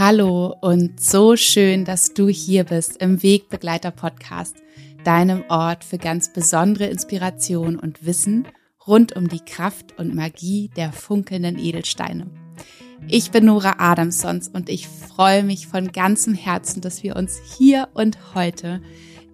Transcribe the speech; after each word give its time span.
Hallo 0.00 0.56
und 0.62 0.98
so 0.98 1.36
schön, 1.36 1.84
dass 1.84 2.14
du 2.14 2.28
hier 2.28 2.64
bist 2.64 3.02
im 3.02 3.22
Wegbegleiter 3.22 3.90
Podcast, 3.90 4.56
deinem 5.04 5.44
Ort 5.50 5.84
für 5.84 5.98
ganz 5.98 6.32
besondere 6.32 6.86
Inspiration 6.86 7.78
und 7.78 8.06
Wissen 8.06 8.48
rund 8.86 9.14
um 9.14 9.28
die 9.28 9.44
Kraft 9.44 9.98
und 9.98 10.14
Magie 10.14 10.70
der 10.74 10.90
funkelnden 10.94 11.58
Edelsteine. 11.58 12.30
Ich 13.08 13.30
bin 13.30 13.44
Nora 13.44 13.74
Adamsons 13.76 14.48
und 14.48 14.70
ich 14.70 14.88
freue 14.88 15.42
mich 15.42 15.66
von 15.66 15.92
ganzem 15.92 16.32
Herzen, 16.32 16.80
dass 16.80 17.02
wir 17.02 17.14
uns 17.14 17.38
hier 17.58 17.90
und 17.92 18.34
heute 18.34 18.80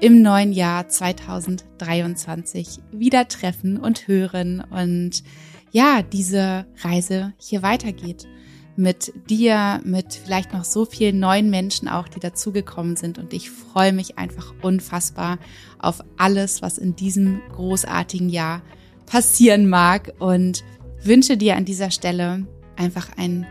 im 0.00 0.20
neuen 0.20 0.50
Jahr 0.52 0.88
2023 0.88 2.80
wieder 2.90 3.28
treffen 3.28 3.76
und 3.76 4.08
hören 4.08 4.64
und 4.68 5.22
ja, 5.70 6.02
diese 6.02 6.66
Reise 6.82 7.34
hier 7.38 7.62
weitergeht 7.62 8.26
mit 8.76 9.12
dir, 9.30 9.80
mit 9.84 10.14
vielleicht 10.14 10.52
noch 10.52 10.64
so 10.64 10.84
vielen 10.84 11.18
neuen 11.18 11.50
Menschen 11.50 11.88
auch, 11.88 12.08
die 12.08 12.20
dazugekommen 12.20 12.96
sind. 12.96 13.18
Und 13.18 13.32
ich 13.32 13.50
freue 13.50 13.92
mich 13.92 14.18
einfach 14.18 14.54
unfassbar 14.62 15.38
auf 15.78 16.02
alles, 16.16 16.62
was 16.62 16.78
in 16.78 16.96
diesem 16.96 17.40
großartigen 17.54 18.28
Jahr 18.28 18.62
passieren 19.06 19.68
mag 19.68 20.12
und 20.18 20.64
wünsche 21.02 21.36
dir 21.36 21.56
an 21.56 21.64
dieser 21.64 21.90
Stelle 21.90 22.46
einfach 22.76 23.10
ein 23.16 23.46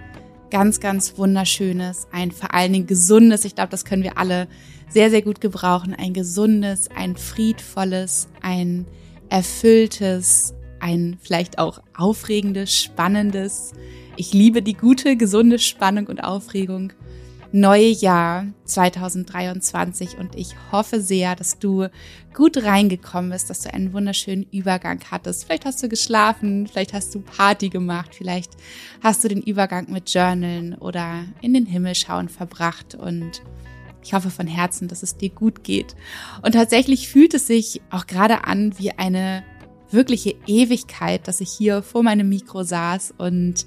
ganz, 0.52 0.80
ganz 0.80 1.18
wunderschönes, 1.18 2.08
ein 2.12 2.32
vor 2.32 2.54
allen 2.54 2.74
Dingen 2.74 2.88
gesundes, 2.88 3.46
ich 3.46 3.56
glaube, 3.56 3.72
das 3.72 3.86
können 3.86 4.04
wir 4.04 4.18
alle 4.18 4.48
sehr, 4.90 5.10
sehr 5.10 5.22
gut 5.22 5.42
gebrauchen, 5.42 5.96
ein 5.96 6.14
gesundes, 6.14 6.90
ein 6.96 7.16
friedvolles, 7.16 8.28
ein 8.42 8.86
erfülltes, 9.30 10.54
ein 10.80 11.18
vielleicht 11.22 11.58
auch 11.58 11.82
aufregendes, 11.98 12.78
spannendes, 12.78 13.74
ich 14.18 14.34
liebe 14.34 14.62
die 14.62 14.74
gute, 14.74 15.18
gesunde 15.18 15.60
Spannung 15.60 16.08
und 16.08 16.24
Aufregung. 16.24 16.94
Neue 17.52 17.88
Jahr 17.88 18.48
2023 18.66 20.18
und 20.18 20.36
ich 20.36 20.56
hoffe 20.72 21.00
sehr, 21.00 21.36
dass 21.36 21.58
du 21.58 21.88
gut 22.34 22.62
reingekommen 22.62 23.32
bist, 23.32 23.50
dass 23.50 23.62
du 23.62 23.74
einen 23.74 23.94
wunderschönen 23.94 24.46
Übergang 24.52 25.00
hattest. 25.10 25.46
Vielleicht 25.46 25.64
hast 25.64 25.82
du 25.82 25.88
geschlafen, 25.88 26.68
vielleicht 26.68 26.94
hast 26.94 27.16
du 27.16 27.22
Party 27.22 27.70
gemacht, 27.70 28.14
vielleicht 28.14 28.52
hast 29.02 29.24
du 29.24 29.30
den 29.30 29.42
Übergang 29.42 29.90
mit 29.90 30.14
Journalen 30.14 30.76
oder 30.76 31.24
in 31.40 31.54
den 31.54 31.66
Himmel 31.66 31.96
schauen 31.96 32.28
verbracht 32.28 32.96
und 32.96 33.42
ich 34.04 34.14
hoffe 34.14 34.30
von 34.30 34.48
Herzen, 34.48 34.88
dass 34.88 35.02
es 35.02 35.18
dir 35.18 35.30
gut 35.30 35.64
geht. 35.64 35.96
Und 36.42 36.52
tatsächlich 36.52 37.08
fühlt 37.08 37.34
es 37.34 37.48
sich 37.48 37.82
auch 37.90 38.06
gerade 38.06 38.44
an 38.44 38.78
wie 38.78 38.92
eine 38.92 39.44
wirkliche 39.92 40.36
Ewigkeit, 40.46 41.28
dass 41.28 41.42
ich 41.42 41.50
hier 41.50 41.82
vor 41.82 42.04
meinem 42.04 42.30
Mikro 42.30 42.64
saß 42.64 43.16
und 43.18 43.66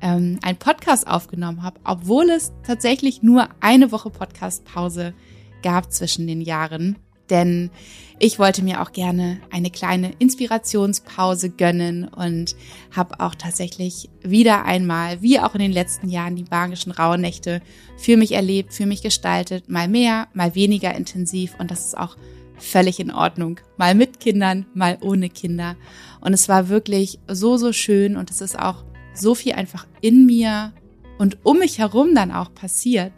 ähm, 0.00 0.38
einen 0.42 0.58
Podcast 0.58 1.06
aufgenommen 1.06 1.62
habe, 1.62 1.80
obwohl 1.84 2.30
es 2.30 2.52
tatsächlich 2.66 3.22
nur 3.22 3.48
eine 3.60 3.92
Woche 3.92 4.10
Podcastpause 4.10 5.14
gab 5.62 5.92
zwischen 5.92 6.26
den 6.26 6.40
Jahren. 6.40 6.96
Denn 7.30 7.70
ich 8.18 8.38
wollte 8.38 8.62
mir 8.62 8.80
auch 8.80 8.92
gerne 8.92 9.40
eine 9.50 9.70
kleine 9.70 10.12
Inspirationspause 10.18 11.50
gönnen 11.50 12.08
und 12.08 12.56
habe 12.94 13.20
auch 13.20 13.34
tatsächlich 13.34 14.08
wieder 14.22 14.64
einmal, 14.64 15.20
wie 15.20 15.38
auch 15.38 15.54
in 15.54 15.60
den 15.60 15.72
letzten 15.72 16.08
Jahren, 16.08 16.36
die 16.36 16.46
magischen 16.50 16.90
Rauhnächte 16.90 17.60
für 17.98 18.16
mich 18.16 18.32
erlebt, 18.32 18.72
für 18.72 18.86
mich 18.86 19.02
gestaltet, 19.02 19.68
mal 19.68 19.88
mehr, 19.88 20.28
mal 20.32 20.54
weniger 20.54 20.94
intensiv 20.94 21.54
und 21.58 21.70
das 21.70 21.84
ist 21.86 21.98
auch 21.98 22.16
völlig 22.56 22.98
in 22.98 23.12
Ordnung. 23.12 23.60
Mal 23.76 23.94
mit 23.94 24.20
Kindern, 24.20 24.66
mal 24.74 24.98
ohne 25.00 25.28
Kinder. 25.28 25.76
Und 26.20 26.32
es 26.32 26.48
war 26.48 26.68
wirklich 26.68 27.20
so, 27.28 27.56
so 27.56 27.72
schön 27.72 28.16
und 28.16 28.30
es 28.30 28.40
ist 28.40 28.58
auch 28.58 28.84
so 29.20 29.34
viel 29.34 29.52
einfach 29.52 29.86
in 30.00 30.26
mir 30.26 30.72
und 31.18 31.38
um 31.44 31.58
mich 31.58 31.78
herum 31.78 32.14
dann 32.14 32.32
auch 32.32 32.54
passiert, 32.54 33.12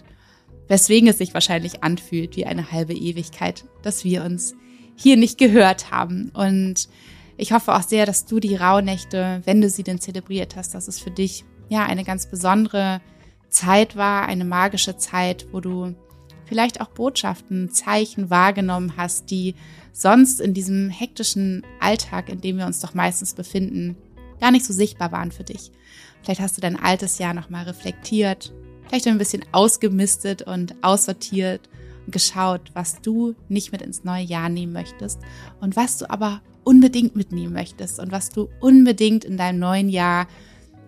weswegen 0.69 1.09
es 1.09 1.19
sich 1.19 1.35
wahrscheinlich 1.35 1.83
anfühlt 1.83 2.37
wie 2.37 2.47
eine 2.47 2.73
halbe 2.73 2.95
Ewigkeit, 2.95 3.65
dass 3.83 4.05
wir 4.05 4.25
uns 4.25 4.55
hier 4.97 5.17
nicht 5.17 5.39
gehört 5.39 5.91
haben. 5.91 6.31
Und 6.35 6.89
ich 7.37 7.53
hoffe 7.53 7.75
auch 7.75 7.83
sehr, 7.83 8.07
dass 8.07 8.27
du 8.27 8.39
die 8.39 8.57
Rauhnächte, 8.57 9.43
wenn 9.45 9.61
du 9.61 9.69
sie 9.69 9.83
denn 9.83 10.01
zelebriert 10.01 10.57
hast, 10.57 10.75
dass 10.75 10.89
es 10.89 10.99
für 10.99 11.11
dich 11.11 11.45
ja 11.69 11.85
eine 11.85 12.05
ganz 12.05 12.27
besondere 12.27 13.01
Zeit 13.49 13.97
war, 13.97 14.27
eine 14.27 14.45
magische 14.45 14.97
Zeit, 14.97 15.47
wo 15.53 15.61
du 15.61 15.95
vielleicht 16.45 16.81
auch 16.81 16.89
Botschaften, 16.89 17.71
Zeichen 17.71 18.31
wahrgenommen 18.31 18.95
hast, 18.97 19.31
die 19.31 19.55
sonst 19.93 20.41
in 20.41 20.55
diesem 20.55 20.91
hektischen 20.91 21.65
Alltag, 21.81 22.29
in 22.29 22.41
dem 22.41 22.59
wir 22.59 22.67
uns 22.67 22.81
doch 22.81 22.95
meistens 22.95 23.35
befinden, 23.35 23.97
gar 24.41 24.51
nicht 24.51 24.65
so 24.65 24.73
sichtbar 24.73 25.13
waren 25.13 25.33
für 25.33 25.45
dich. 25.45 25.71
Vielleicht 26.23 26.41
hast 26.41 26.57
du 26.57 26.61
dein 26.61 26.79
altes 26.79 27.19
Jahr 27.19 27.35
nochmal 27.35 27.65
reflektiert, 27.65 28.53
vielleicht 28.87 29.07
ein 29.07 29.19
bisschen 29.19 29.45
ausgemistet 29.53 30.43
und 30.43 30.75
aussortiert 30.83 31.69
und 32.07 32.13
geschaut, 32.13 32.71
was 32.75 33.01
du 33.01 33.35
nicht 33.49 33.73
mit 33.73 33.83
ins 33.83 34.05
neue 34.05 34.25
Jahr 34.25 34.49
nehmen 34.49 34.73
möchtest 34.73 35.21
und 35.61 35.77
was 35.77 35.99
du 35.99 36.11
aber 36.11 36.43
unbedingt 36.65 37.17
mitnehmen 37.17 37.53
möchtest 37.53 37.99
und 37.99 38.13
was 38.13 38.29
du 38.29 38.49
unbedingt 38.61 39.25
in 39.25 39.37
deinem 39.37 39.59
neuen 39.59 39.89
Jahr 39.89 40.27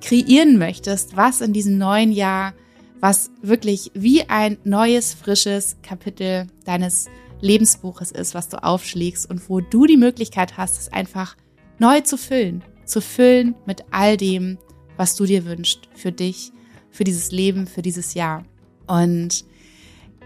kreieren 0.01 0.59
möchtest, 0.59 1.17
was 1.17 1.41
in 1.41 1.53
diesem 1.53 1.79
neuen 1.79 2.13
Jahr, 2.13 2.55
was 3.01 3.31
wirklich 3.41 3.91
wie 3.95 4.29
ein 4.29 4.59
neues, 4.65 5.15
frisches 5.15 5.77
Kapitel 5.83 6.47
deines 6.65 7.09
Lebensbuches 7.41 8.13
ist, 8.13 8.35
was 8.35 8.49
du 8.49 8.63
aufschlägst 8.63 9.29
und 9.29 9.49
wo 9.49 9.61
du 9.61 9.87
die 9.87 9.97
Möglichkeit 9.97 10.57
hast, 10.57 10.79
es 10.79 10.93
einfach 10.93 11.37
neu 11.79 12.01
zu 12.01 12.17
füllen 12.17 12.63
zu 12.85 13.01
füllen 13.01 13.55
mit 13.67 13.85
all 13.91 14.17
dem, 14.17 14.59
was 15.03 15.17
du 15.17 15.25
dir 15.25 15.45
wünschst 15.45 15.89
für 15.97 16.13
dich, 16.13 16.53
für 16.93 17.03
dieses 17.03 17.33
Leben, 17.33 17.67
für 17.67 17.83
dieses 17.83 18.15
Jahr. 18.15 18.45
Und 18.87 19.45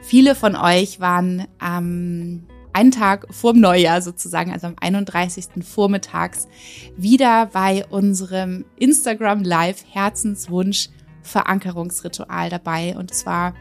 viele 0.02 0.34
von 0.34 0.54
euch 0.54 1.00
waren 1.00 1.46
am 1.58 2.46
einen 2.74 2.90
Tag 2.90 3.26
vor 3.30 3.54
dem 3.54 3.62
Neujahr 3.62 4.02
sozusagen, 4.02 4.52
also 4.52 4.66
am 4.66 4.76
31. 4.78 5.64
Vormittags, 5.64 6.46
wieder 6.94 7.46
bei 7.46 7.86
unserem 7.86 8.66
Instagram 8.76 9.44
Live 9.44 9.82
Herzenswunsch 9.88 10.90
Verankerungsritual 11.22 12.50
dabei. 12.50 12.98
Und 12.98 13.10
es 13.10 13.24
war 13.24 13.54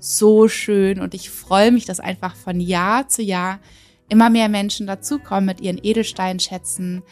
so 0.00 0.48
schön 0.48 1.00
und 1.00 1.14
ich 1.14 1.30
freue 1.30 1.70
mich, 1.70 1.84
dass 1.84 2.00
einfach 2.00 2.34
von 2.34 2.58
Jahr 2.58 3.06
zu 3.06 3.22
Jahr 3.22 3.60
immer 4.08 4.30
mehr 4.30 4.48
Menschen 4.48 4.86
dazukommen 4.86 5.46
mit 5.46 5.60
ihren 5.60 5.78
Edelsteinschätzen, 5.82 7.02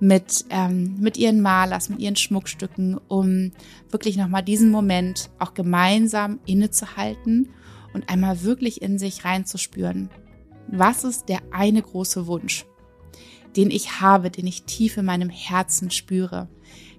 mit, 0.00 0.44
ähm, 0.50 0.96
mit 0.98 1.16
ihren 1.16 1.40
Malers, 1.40 1.88
mit 1.88 2.00
ihren 2.00 2.16
Schmuckstücken, 2.16 2.98
um 3.08 3.52
wirklich 3.90 4.16
nochmal 4.16 4.42
diesen 4.42 4.70
Moment 4.70 5.30
auch 5.38 5.54
gemeinsam 5.54 6.40
innezuhalten 6.46 7.48
und 7.92 8.08
einmal 8.08 8.42
wirklich 8.42 8.82
in 8.82 8.98
sich 8.98 9.24
reinzuspüren. 9.24 10.10
Was 10.68 11.04
ist 11.04 11.28
der 11.28 11.40
eine 11.50 11.80
große 11.80 12.26
Wunsch, 12.26 12.66
den 13.56 13.70
ich 13.70 14.00
habe, 14.00 14.30
den 14.30 14.46
ich 14.46 14.64
tief 14.64 14.96
in 14.96 15.06
meinem 15.06 15.30
Herzen 15.30 15.90
spüre, 15.90 16.48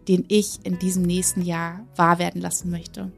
den 0.07 0.25
ich 0.27 0.59
in 0.63 0.79
diesem 0.79 1.03
nächsten 1.03 1.41
Jahr 1.41 1.85
wahr 1.95 2.17
werden 2.17 2.41
lassen 2.41 2.71
möchte? 2.71 3.11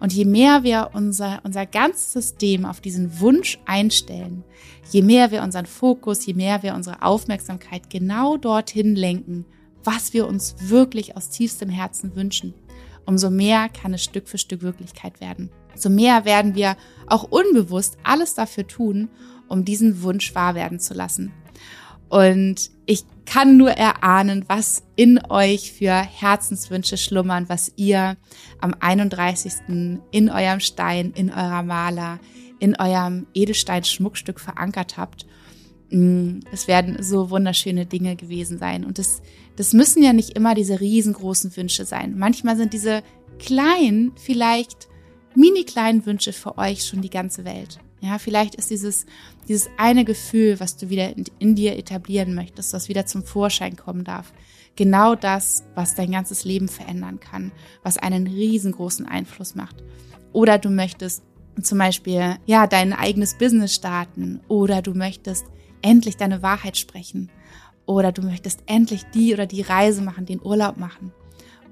Und 0.00 0.12
je 0.12 0.24
mehr 0.24 0.62
wir 0.62 0.90
unser, 0.92 1.40
unser 1.44 1.66
ganzes 1.66 2.12
System 2.12 2.64
auf 2.64 2.80
diesen 2.80 3.20
Wunsch 3.20 3.58
einstellen, 3.64 4.44
je 4.90 5.02
mehr 5.02 5.30
wir 5.30 5.42
unseren 5.42 5.66
Fokus, 5.66 6.26
je 6.26 6.34
mehr 6.34 6.62
wir 6.62 6.74
unsere 6.74 7.02
Aufmerksamkeit 7.02 7.90
genau 7.90 8.36
dorthin 8.36 8.94
lenken, 8.94 9.46
was 9.82 10.12
wir 10.12 10.26
uns 10.26 10.56
wirklich 10.60 11.16
aus 11.16 11.28
tiefstem 11.28 11.68
Herzen 11.68 12.16
wünschen, 12.16 12.54
umso 13.06 13.30
mehr 13.30 13.68
kann 13.68 13.94
es 13.94 14.02
Stück 14.02 14.28
für 14.28 14.38
Stück 14.38 14.62
Wirklichkeit 14.62 15.20
werden. 15.20 15.50
So 15.74 15.90
mehr 15.90 16.24
werden 16.24 16.54
wir 16.54 16.76
auch 17.06 17.24
unbewusst 17.24 17.98
alles 18.02 18.34
dafür 18.34 18.66
tun, 18.66 19.08
um 19.48 19.64
diesen 19.64 20.02
Wunsch 20.02 20.34
wahr 20.34 20.54
werden 20.54 20.80
zu 20.80 20.94
lassen. 20.94 21.32
Und 22.14 22.70
ich 22.86 23.02
kann 23.26 23.56
nur 23.56 23.72
erahnen, 23.72 24.44
was 24.46 24.84
in 24.94 25.18
euch 25.30 25.72
für 25.72 25.94
Herzenswünsche 25.94 26.96
schlummern, 26.96 27.48
was 27.48 27.72
ihr 27.74 28.16
am 28.60 28.72
31. 28.78 29.52
in 30.12 30.30
eurem 30.30 30.60
Stein, 30.60 31.10
in 31.16 31.30
eurer 31.30 31.64
Maler, 31.64 32.20
in 32.60 32.76
eurem 32.76 33.26
Edelstein-Schmuckstück 33.34 34.38
verankert 34.38 34.96
habt. 34.96 35.26
Mm, 35.90 36.38
es 36.52 36.68
werden 36.68 37.02
so 37.02 37.30
wunderschöne 37.30 37.84
Dinge 37.84 38.14
gewesen 38.14 38.58
sein. 38.58 38.84
Und 38.84 39.00
das, 39.00 39.20
das 39.56 39.72
müssen 39.72 40.00
ja 40.00 40.12
nicht 40.12 40.36
immer 40.36 40.54
diese 40.54 40.78
riesengroßen 40.78 41.56
Wünsche 41.56 41.84
sein. 41.84 42.16
Manchmal 42.16 42.56
sind 42.56 42.74
diese 42.74 43.02
kleinen, 43.40 44.12
vielleicht 44.14 44.86
mini 45.34 45.64
kleinen 45.64 46.06
Wünsche 46.06 46.32
für 46.32 46.58
euch 46.58 46.86
schon 46.86 47.02
die 47.02 47.10
ganze 47.10 47.44
Welt. 47.44 47.80
Ja, 48.04 48.18
vielleicht 48.18 48.54
ist 48.56 48.68
dieses, 48.68 49.06
dieses 49.48 49.70
eine 49.78 50.04
Gefühl, 50.04 50.60
was 50.60 50.76
du 50.76 50.90
wieder 50.90 51.16
in, 51.16 51.24
in, 51.38 51.54
dir 51.54 51.78
etablieren 51.78 52.34
möchtest, 52.34 52.74
was 52.74 52.90
wieder 52.90 53.06
zum 53.06 53.24
Vorschein 53.24 53.76
kommen 53.76 54.04
darf, 54.04 54.34
genau 54.76 55.14
das, 55.14 55.64
was 55.74 55.94
dein 55.94 56.12
ganzes 56.12 56.44
Leben 56.44 56.68
verändern 56.68 57.18
kann, 57.18 57.50
was 57.82 57.96
einen 57.96 58.26
riesengroßen 58.26 59.06
Einfluss 59.06 59.54
macht. 59.54 59.82
Oder 60.34 60.58
du 60.58 60.68
möchtest 60.68 61.22
zum 61.62 61.78
Beispiel, 61.78 62.36
ja, 62.44 62.66
dein 62.66 62.92
eigenes 62.92 63.38
Business 63.38 63.74
starten 63.74 64.40
oder 64.48 64.82
du 64.82 64.92
möchtest 64.92 65.46
endlich 65.80 66.18
deine 66.18 66.42
Wahrheit 66.42 66.76
sprechen 66.76 67.30
oder 67.86 68.12
du 68.12 68.20
möchtest 68.20 68.64
endlich 68.66 69.04
die 69.14 69.32
oder 69.32 69.46
die 69.46 69.62
Reise 69.62 70.02
machen, 70.02 70.26
den 70.26 70.42
Urlaub 70.42 70.76
machen 70.76 71.10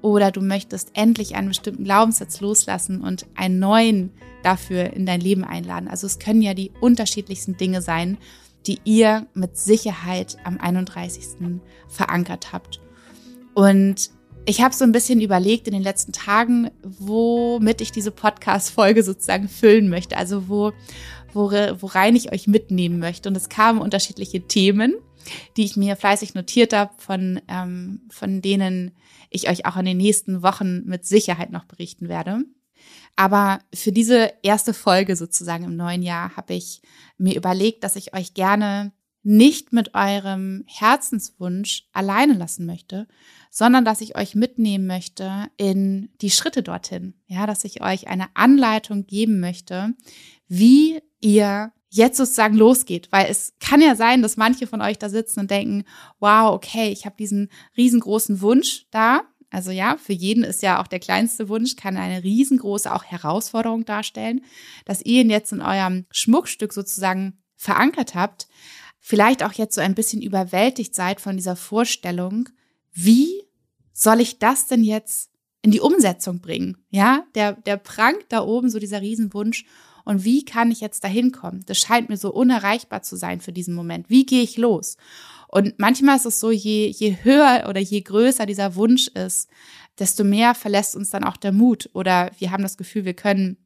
oder 0.03 0.31
du 0.31 0.41
möchtest 0.41 0.91
endlich 0.93 1.35
einen 1.35 1.47
bestimmten 1.47 1.85
Glaubenssatz 1.85 2.41
loslassen 2.41 3.01
und 3.01 3.25
einen 3.35 3.57
neuen 3.57 4.11
dafür 4.43 4.91
in 4.93 5.05
dein 5.05 5.21
Leben 5.21 5.45
einladen. 5.45 5.87
Also 5.87 6.05
es 6.05 6.19
können 6.19 6.41
ja 6.41 6.53
die 6.53 6.71
unterschiedlichsten 6.81 7.55
Dinge 7.55 7.81
sein, 7.81 8.17
die 8.67 8.79
ihr 8.83 9.27
mit 9.33 9.57
Sicherheit 9.57 10.35
am 10.43 10.59
31. 10.59 11.59
verankert 11.87 12.51
habt. 12.51 12.81
Und 13.53 14.11
ich 14.45 14.61
habe 14.61 14.75
so 14.75 14.83
ein 14.83 14.91
bisschen 14.91 15.21
überlegt 15.21 15.67
in 15.69 15.73
den 15.73 15.83
letzten 15.83 16.11
Tagen, 16.11 16.69
womit 16.83 17.79
ich 17.79 17.93
diese 17.93 18.11
Podcast-Folge 18.11 19.03
sozusagen 19.03 19.47
füllen 19.47 19.87
möchte. 19.87 20.17
Also 20.17 20.49
wo, 20.49 20.73
wo, 21.31 21.49
worein 21.79 22.17
ich 22.17 22.33
euch 22.33 22.45
mitnehmen 22.45 22.99
möchte. 22.99 23.29
Und 23.29 23.37
es 23.37 23.47
kamen 23.47 23.79
unterschiedliche 23.79 24.41
Themen, 24.41 24.95
die 25.57 25.63
ich 25.65 25.77
mir 25.77 25.95
fleißig 25.95 26.33
notiert 26.33 26.73
habe, 26.73 26.93
von, 26.97 27.41
ähm, 27.47 28.01
von 28.09 28.41
denen 28.41 28.91
ich 29.29 29.49
euch 29.49 29.65
auch 29.65 29.77
in 29.77 29.85
den 29.85 29.97
nächsten 29.97 30.43
Wochen 30.43 30.83
mit 30.85 31.05
Sicherheit 31.05 31.51
noch 31.51 31.65
berichten 31.65 32.09
werde. 32.09 32.43
Aber 33.15 33.59
für 33.73 33.91
diese 33.91 34.33
erste 34.41 34.73
Folge 34.73 35.15
sozusagen 35.15 35.65
im 35.65 35.75
neuen 35.75 36.01
Jahr 36.01 36.35
habe 36.35 36.53
ich 36.53 36.81
mir 37.17 37.35
überlegt, 37.35 37.83
dass 37.83 37.95
ich 37.95 38.13
euch 38.13 38.33
gerne 38.33 38.91
nicht 39.23 39.71
mit 39.71 39.93
eurem 39.93 40.65
Herzenswunsch 40.67 41.87
alleine 41.93 42.33
lassen 42.33 42.65
möchte, 42.65 43.07
sondern 43.49 43.85
dass 43.85 44.01
ich 44.01 44.17
euch 44.17 44.35
mitnehmen 44.35 44.85
möchte 44.85 45.47
in 45.57 46.09
die 46.21 46.29
Schritte 46.29 46.61
dorthin. 46.61 47.13
Ja, 47.27 47.47
dass 47.47 47.63
ich 47.63 47.81
euch 47.81 48.07
eine 48.07 48.27
Anleitung 48.35 49.07
geben 49.07 49.39
möchte, 49.39 49.93
wie 50.47 50.99
ihr 51.21 51.71
jetzt 51.93 52.17
sozusagen 52.17 52.55
losgeht, 52.55 53.11
weil 53.11 53.27
es 53.29 53.53
kann 53.59 53.79
ja 53.79 53.95
sein, 53.95 54.23
dass 54.23 54.35
manche 54.35 54.65
von 54.65 54.81
euch 54.81 54.97
da 54.97 55.09
sitzen 55.09 55.41
und 55.41 55.51
denken, 55.51 55.83
wow, 56.19 56.51
okay, 56.53 56.91
ich 56.91 57.05
habe 57.05 57.15
diesen 57.17 57.49
riesengroßen 57.77 58.41
Wunsch 58.41 58.87
da. 58.89 59.21
Also 59.51 59.69
ja, 59.69 59.97
für 59.97 60.13
jeden 60.13 60.43
ist 60.43 60.63
ja 60.63 60.81
auch 60.81 60.87
der 60.87 60.99
kleinste 60.99 61.49
Wunsch, 61.49 61.75
kann 61.75 61.95
eine 61.95 62.23
riesengroße 62.23 62.91
auch 62.91 63.03
Herausforderung 63.03 63.85
darstellen, 63.85 64.41
dass 64.85 65.03
ihr 65.03 65.21
ihn 65.21 65.29
jetzt 65.29 65.51
in 65.51 65.61
eurem 65.61 66.07
Schmuckstück 66.11 66.73
sozusagen 66.73 67.37
verankert 67.55 68.15
habt, 68.15 68.47
vielleicht 68.99 69.43
auch 69.43 69.53
jetzt 69.53 69.75
so 69.75 69.81
ein 69.81 69.93
bisschen 69.93 70.23
überwältigt 70.23 70.95
seid 70.95 71.21
von 71.21 71.37
dieser 71.37 71.55
Vorstellung, 71.55 72.49
wie 72.91 73.43
soll 73.93 74.19
ich 74.19 74.39
das 74.39 74.65
denn 74.65 74.83
jetzt 74.83 75.29
in 75.61 75.69
die 75.69 75.79
Umsetzung 75.79 76.41
bringen? 76.41 76.77
Ja, 76.89 77.23
der, 77.35 77.53
der 77.53 77.77
prangt 77.77 78.25
da 78.29 78.41
oben 78.41 78.71
so 78.71 78.79
dieser 78.79 79.01
Riesenwunsch 79.01 79.65
und 80.05 80.23
wie 80.23 80.43
kann 80.45 80.71
ich 80.71 80.81
jetzt 80.81 81.03
dahin 81.03 81.31
kommen? 81.31 81.63
Das 81.65 81.79
scheint 81.79 82.09
mir 82.09 82.17
so 82.17 82.33
unerreichbar 82.33 83.03
zu 83.03 83.15
sein 83.15 83.41
für 83.41 83.53
diesen 83.53 83.73
Moment. 83.73 84.09
Wie 84.09 84.25
gehe 84.25 84.43
ich 84.43 84.57
los? 84.57 84.97
Und 85.47 85.77
manchmal 85.77 86.17
ist 86.17 86.25
es 86.25 86.39
so, 86.39 86.51
je, 86.51 86.87
je 86.87 87.17
höher 87.23 87.67
oder 87.69 87.79
je 87.79 88.01
größer 88.01 88.45
dieser 88.45 88.75
Wunsch 88.75 89.07
ist, 89.07 89.49
desto 89.99 90.23
mehr 90.23 90.55
verlässt 90.55 90.95
uns 90.95 91.09
dann 91.09 91.23
auch 91.23 91.37
der 91.37 91.51
Mut 91.51 91.89
oder 91.93 92.31
wir 92.39 92.51
haben 92.51 92.63
das 92.63 92.77
Gefühl, 92.77 93.05
wir 93.05 93.13
können, 93.13 93.57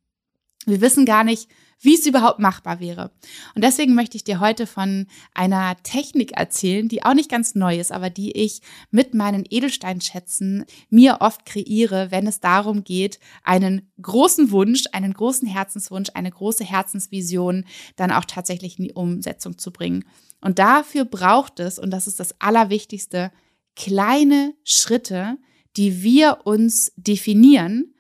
wir 0.66 0.82
wissen 0.82 1.06
gar 1.06 1.24
nicht, 1.24 1.50
wie 1.80 1.96
es 1.96 2.06
überhaupt 2.06 2.40
machbar 2.40 2.80
wäre. 2.80 3.12
Und 3.56 3.64
deswegen 3.64 3.94
möchte 3.94 4.18
ich 4.18 4.24
dir 4.24 4.40
heute 4.40 4.66
von 4.68 5.08
einer 5.34 5.76
Technik 5.84 6.32
erzählen, 6.34 6.88
die 6.88 7.04
auch 7.04 7.14
nicht 7.14 7.30
ganz 7.30 7.56
neu 7.56 7.80
ist, 7.80 7.92
aber 7.92 8.10
die 8.10 8.32
ich 8.32 8.62
mit 8.90 9.14
meinen 9.14 9.46
Edelsteinschätzen 9.50 10.66
mir 10.90 11.18
oft 11.22 11.46
kreiere, 11.46 12.12
wenn 12.12 12.28
es 12.28 12.40
darum 12.40 12.84
geht, 12.84 13.20
einen 13.44 13.92
großen 14.02 14.52
Wunsch, 14.52 14.86
einen 14.92 15.14
großen 15.14 15.48
Herzenswunsch, 15.48 16.10
eine 16.14 16.32
große 16.32 16.64
Herzensvision 16.64 17.66
dann 17.96 18.12
auch 18.12 18.26
tatsächlich 18.26 18.80
in 18.80 18.86
die 18.86 18.94
Umsetzung 18.94 19.58
zu 19.58 19.72
bringen. 19.72 20.06
Und 20.42 20.60
dafür 20.60 21.06
braucht 21.06 21.60
es, 21.60 21.80
und 21.80 21.92
das 21.92 22.08
ist 22.08 22.20
das 22.20 22.40
Allerwichtigste, 22.40 23.32
kleine 23.76 24.54
Schritte, 24.64 25.38
die 25.76 26.02
wir 26.02 26.40
uns 26.46 26.92
definieren, 26.96 27.94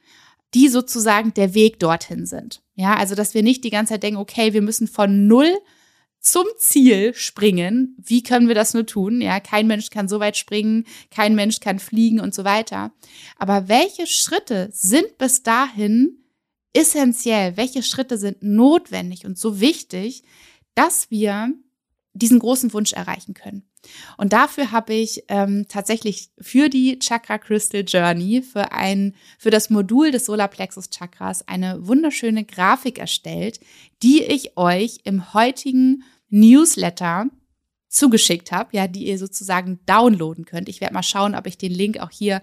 die 0.53 0.67
sozusagen 0.67 1.33
der 1.33 1.53
Weg 1.53 1.79
dorthin 1.79 2.25
sind. 2.25 2.63
Ja, 2.79 2.95
also 2.95 3.15
dass 3.15 3.33
wir 3.33 3.41
nicht 3.41 3.63
die 3.63 3.71
ganze 3.71 3.93
Zeit 3.93 4.03
denken, 4.03 4.19
okay, 4.19 4.53
wir 4.53 4.61
müssen 4.61 4.87
von 4.87 5.25
null 5.25 5.51
zum 6.19 6.45
Ziel 6.59 7.13
springen. 7.15 7.97
Wie 7.97 8.21
können 8.21 8.47
wir 8.47 8.55
das 8.55 8.75
nur 8.75 8.85
tun? 8.85 9.19
Ja, 9.19 9.39
kein 9.39 9.65
Mensch 9.65 9.89
kann 9.89 10.07
so 10.07 10.19
weit 10.19 10.37
springen, 10.37 10.85
kein 11.09 11.33
Mensch 11.33 11.59
kann 11.59 11.79
fliegen 11.79 12.19
und 12.19 12.35
so 12.35 12.43
weiter. 12.43 12.91
Aber 13.37 13.67
welche 13.67 14.05
Schritte 14.05 14.69
sind 14.71 15.17
bis 15.17 15.41
dahin 15.41 16.19
essentiell? 16.71 17.57
Welche 17.57 17.81
Schritte 17.81 18.19
sind 18.19 18.43
notwendig 18.43 19.25
und 19.25 19.39
so 19.39 19.59
wichtig, 19.59 20.21
dass 20.75 21.09
wir 21.09 21.51
diesen 22.13 22.37
großen 22.37 22.73
Wunsch 22.73 22.93
erreichen 22.93 23.33
können? 23.33 23.67
Und 24.17 24.33
dafür 24.33 24.71
habe 24.71 24.93
ich 24.93 25.23
ähm, 25.27 25.65
tatsächlich 25.67 26.29
für 26.39 26.69
die 26.69 26.99
Chakra 26.99 27.37
Crystal 27.37 27.83
Journey, 27.85 28.41
für 28.41 28.71
ein, 28.71 29.15
für 29.37 29.49
das 29.49 29.69
Modul 29.69 30.11
des 30.11 30.25
Solarplexus 30.25 30.89
Chakras 30.89 31.47
eine 31.47 31.87
wunderschöne 31.87 32.45
Grafik 32.45 32.99
erstellt, 32.99 33.59
die 34.03 34.23
ich 34.23 34.57
euch 34.57 34.99
im 35.03 35.33
heutigen 35.33 36.03
Newsletter 36.29 37.27
zugeschickt 37.87 38.51
habe, 38.51 38.69
ja, 38.73 38.87
die 38.87 39.07
ihr 39.07 39.17
sozusagen 39.17 39.79
downloaden 39.85 40.45
könnt. 40.45 40.69
Ich 40.69 40.81
werde 40.81 40.93
mal 40.93 41.03
schauen, 41.03 41.35
ob 41.35 41.47
ich 41.47 41.57
den 41.57 41.71
Link 41.71 41.99
auch 41.99 42.11
hier 42.11 42.41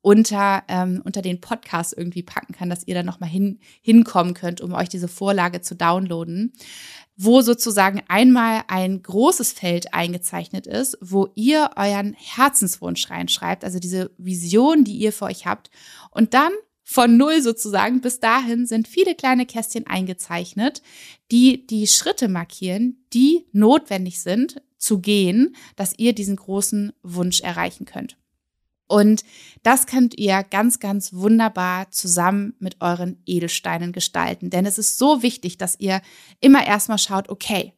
unter, 0.00 0.62
ähm, 0.68 1.02
unter 1.04 1.20
den 1.20 1.40
Podcast 1.40 1.92
irgendwie 1.96 2.22
packen 2.22 2.52
kann, 2.52 2.70
dass 2.70 2.86
ihr 2.86 2.94
da 2.94 3.02
nochmal 3.02 3.28
hin, 3.28 3.58
hinkommen 3.82 4.34
könnt, 4.34 4.60
um 4.60 4.72
euch 4.72 4.88
diese 4.88 5.08
Vorlage 5.08 5.62
zu 5.62 5.74
downloaden 5.74 6.52
wo 7.16 7.40
sozusagen 7.40 8.02
einmal 8.08 8.62
ein 8.68 9.02
großes 9.02 9.52
Feld 9.52 9.94
eingezeichnet 9.94 10.66
ist, 10.66 10.98
wo 11.00 11.28
ihr 11.34 11.70
euren 11.76 12.14
Herzenswunsch 12.14 13.10
reinschreibt, 13.10 13.64
also 13.64 13.78
diese 13.78 14.10
Vision, 14.18 14.84
die 14.84 14.96
ihr 14.96 15.12
für 15.12 15.24
euch 15.24 15.46
habt. 15.46 15.70
Und 16.10 16.34
dann 16.34 16.52
von 16.88 17.16
null 17.16 17.42
sozusagen 17.42 18.00
bis 18.00 18.20
dahin 18.20 18.66
sind 18.66 18.86
viele 18.86 19.14
kleine 19.14 19.44
Kästchen 19.44 19.86
eingezeichnet, 19.86 20.82
die 21.32 21.66
die 21.66 21.86
Schritte 21.88 22.28
markieren, 22.28 23.04
die 23.12 23.46
notwendig 23.52 24.20
sind 24.20 24.62
zu 24.78 25.00
gehen, 25.00 25.56
dass 25.74 25.98
ihr 25.98 26.12
diesen 26.12 26.36
großen 26.36 26.92
Wunsch 27.02 27.40
erreichen 27.40 27.86
könnt. 27.86 28.16
Und 28.88 29.24
das 29.62 29.86
könnt 29.86 30.18
ihr 30.18 30.44
ganz, 30.44 30.78
ganz 30.78 31.12
wunderbar 31.12 31.90
zusammen 31.90 32.54
mit 32.58 32.80
euren 32.80 33.20
Edelsteinen 33.26 33.92
gestalten. 33.92 34.50
Denn 34.50 34.66
es 34.66 34.78
ist 34.78 34.98
so 34.98 35.22
wichtig, 35.22 35.58
dass 35.58 35.78
ihr 35.80 36.00
immer 36.40 36.66
erstmal 36.66 36.98
schaut, 36.98 37.28
okay, 37.28 37.72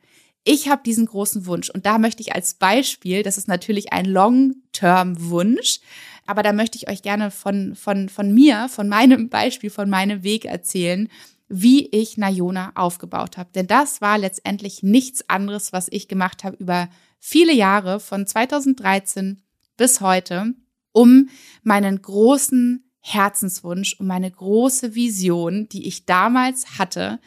ich 0.45 0.69
habe 0.69 0.83
diesen 0.85 1.07
großen 1.07 1.47
Wunsch. 1.47 1.71
Und 1.71 1.87
da 1.87 1.99
möchte 1.99 2.23
ich 2.23 2.35
als 2.35 2.55
Beispiel, 2.55 3.23
das 3.23 3.39
ist 3.39 3.49
natürlich 3.49 3.93
ein 3.93 4.07
Long-Term-Wunsch, 4.07 5.81
aber 6.27 6.43
da 6.43 6.53
möchte 6.53 6.77
ich 6.77 6.89
euch 6.89 7.03
gerne 7.03 7.31
von, 7.31 7.75
von, 7.75 8.09
von 8.09 8.33
mir, 8.33 8.69
von 8.69 8.89
meinem 8.89 9.29
Beispiel, 9.29 9.71
von 9.71 9.91
meinem 9.91 10.23
Weg 10.23 10.45
erzählen, 10.45 11.09
wie 11.49 11.87
ich 11.87 12.19
Nayona 12.19 12.73
aufgebaut 12.75 13.39
habe. 13.39 13.51
Denn 13.55 13.67
das 13.67 14.01
war 14.01 14.19
letztendlich 14.19 14.83
nichts 14.83 15.29
anderes, 15.29 15.73
was 15.73 15.89
ich 15.91 16.09
gemacht 16.09 16.45
habe 16.45 16.57
über 16.57 16.89
viele 17.19 17.55
Jahre, 17.55 18.01
von 18.01 18.27
2013 18.27 19.43
bis 19.77 20.01
heute 20.01 20.55
um 20.99 21.29
meinen 21.63 22.03
großen 22.03 22.83
Herzenswunsch, 22.99 23.95
um 24.01 24.09
meine 24.09 24.29
große 24.29 24.97
Vision, 24.97 25.69
die 25.69 25.87
ich 25.87 26.07
damals 26.07 26.81
hatte. 26.81 27.21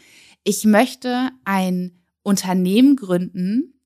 Ich 0.44 0.66
möchte 0.66 1.30
ein 1.46 1.98
Unternehmen 2.22 2.98
gründen. 2.98 3.80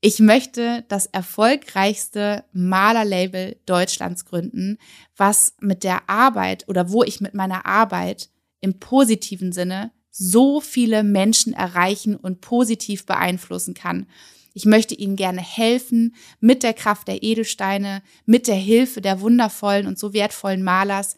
Ich 0.00 0.20
möchte 0.20 0.84
das 0.86 1.06
erfolgreichste 1.06 2.44
Malerlabel 2.52 3.56
Deutschlands 3.66 4.26
gründen, 4.26 4.78
was 5.16 5.54
mit 5.58 5.82
der 5.82 6.08
Arbeit 6.08 6.68
oder 6.68 6.92
wo 6.92 7.02
ich 7.02 7.20
mit 7.20 7.34
meiner 7.34 7.66
Arbeit 7.66 8.30
im 8.60 8.78
positiven 8.78 9.50
Sinne 9.50 9.90
so 10.12 10.60
viele 10.60 11.02
Menschen 11.02 11.52
erreichen 11.52 12.14
und 12.14 12.40
positiv 12.40 13.06
beeinflussen 13.06 13.74
kann. 13.74 14.06
Ich 14.54 14.64
möchte 14.64 14.94
ihnen 14.94 15.16
gerne 15.16 15.40
helfen 15.40 16.14
mit 16.40 16.62
der 16.62 16.74
Kraft 16.74 17.08
der 17.08 17.22
Edelsteine, 17.22 18.02
mit 18.26 18.46
der 18.48 18.56
Hilfe 18.56 19.00
der 19.00 19.20
wundervollen 19.20 19.86
und 19.86 19.98
so 19.98 20.12
wertvollen 20.12 20.62
Malers 20.62 21.16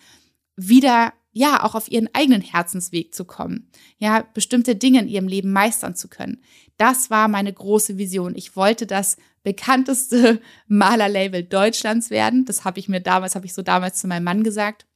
wieder 0.57 1.13
ja 1.33 1.65
auch 1.65 1.75
auf 1.75 1.91
ihren 1.91 2.11
eigenen 2.13 2.43
Herzensweg 2.43 3.15
zu 3.15 3.25
kommen, 3.25 3.71
ja 3.99 4.27
bestimmte 4.35 4.77
Dinge 4.77 5.01
in 5.01 5.09
ihrem 5.09 5.29
Leben 5.29 5.51
meistern 5.51 5.97
zu 5.97 6.09
können. 6.09 6.43
Das 6.77 7.11
war 7.11 7.29
meine 7.29 7.53
große 7.53 7.97
Vision. 7.97 8.35
Ich 8.37 8.55
wollte 8.55 8.87
das 8.87 9.17
bekannteste 9.43 10.41
Malerlabel 10.67 11.43
Deutschlands 11.43 12.11
werden. 12.11 12.45
Das 12.45 12.65
habe 12.65 12.79
ich 12.79 12.89
mir 12.89 13.01
damals, 13.01 13.35
habe 13.35 13.47
ich 13.47 13.55
so 13.55 13.63
damals 13.63 13.99
zu 13.99 14.07
meinem 14.07 14.25
Mann 14.25 14.43
gesagt. 14.43 14.87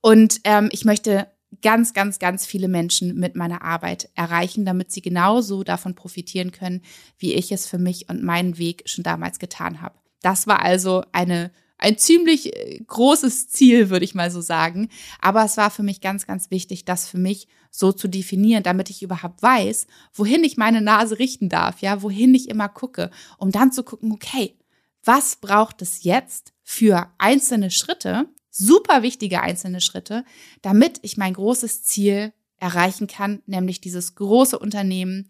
Und 0.00 0.40
ähm, 0.44 0.68
ich 0.72 0.84
möchte 0.84 1.28
ganz, 1.62 1.94
ganz, 1.94 2.18
ganz 2.18 2.44
viele 2.44 2.68
Menschen 2.68 3.14
mit 3.14 3.36
meiner 3.36 3.62
Arbeit 3.62 4.10
erreichen, 4.14 4.64
damit 4.64 4.92
sie 4.92 5.02
genauso 5.02 5.64
davon 5.64 5.94
profitieren 5.94 6.52
können, 6.52 6.82
wie 7.18 7.34
ich 7.34 7.52
es 7.52 7.66
für 7.66 7.78
mich 7.78 8.08
und 8.08 8.22
meinen 8.22 8.58
Weg 8.58 8.82
schon 8.86 9.04
damals 9.04 9.38
getan 9.38 9.80
habe. 9.80 9.94
Das 10.22 10.46
war 10.46 10.62
also 10.62 11.02
eine 11.12 11.50
ein 11.78 11.98
ziemlich 11.98 12.56
äh, 12.56 12.80
großes 12.86 13.48
Ziel, 13.48 13.90
würde 13.90 14.04
ich 14.04 14.14
mal 14.14 14.30
so 14.30 14.40
sagen. 14.40 14.88
Aber 15.20 15.44
es 15.44 15.56
war 15.56 15.70
für 15.70 15.82
mich 15.82 16.00
ganz, 16.00 16.26
ganz 16.26 16.50
wichtig, 16.50 16.84
das 16.84 17.08
für 17.08 17.18
mich 17.18 17.48
so 17.70 17.92
zu 17.92 18.08
definieren, 18.08 18.62
damit 18.62 18.88
ich 18.90 19.02
überhaupt 19.02 19.42
weiß, 19.42 19.86
wohin 20.14 20.42
ich 20.44 20.56
meine 20.56 20.80
Nase 20.80 21.18
richten 21.18 21.48
darf, 21.48 21.80
ja, 21.80 22.02
wohin 22.02 22.34
ich 22.34 22.48
immer 22.48 22.68
gucke, 22.68 23.10
um 23.38 23.52
dann 23.52 23.72
zu 23.72 23.82
gucken, 23.82 24.12
okay, 24.12 24.56
was 25.04 25.36
braucht 25.36 25.82
es 25.82 26.02
jetzt 26.02 26.52
für 26.62 27.10
einzelne 27.18 27.70
Schritte, 27.70 28.28
super 28.56 29.02
wichtige 29.02 29.42
einzelne 29.42 29.80
Schritte, 29.80 30.24
damit 30.62 30.98
ich 31.02 31.16
mein 31.16 31.34
großes 31.34 31.84
Ziel 31.84 32.32
erreichen 32.58 33.06
kann, 33.06 33.42
nämlich 33.46 33.80
dieses 33.80 34.14
große 34.14 34.58
Unternehmen, 34.58 35.28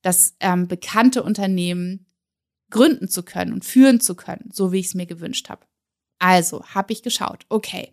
das 0.00 0.34
ähm, 0.40 0.68
bekannte 0.68 1.22
Unternehmen 1.22 2.06
gründen 2.70 3.08
zu 3.08 3.22
können 3.22 3.52
und 3.52 3.64
führen 3.64 4.00
zu 4.00 4.14
können, 4.14 4.50
so 4.52 4.72
wie 4.72 4.80
ich 4.80 4.86
es 4.86 4.94
mir 4.94 5.06
gewünscht 5.06 5.48
habe. 5.48 5.66
Also 6.18 6.64
habe 6.66 6.92
ich 6.92 7.02
geschaut, 7.02 7.44
okay, 7.48 7.92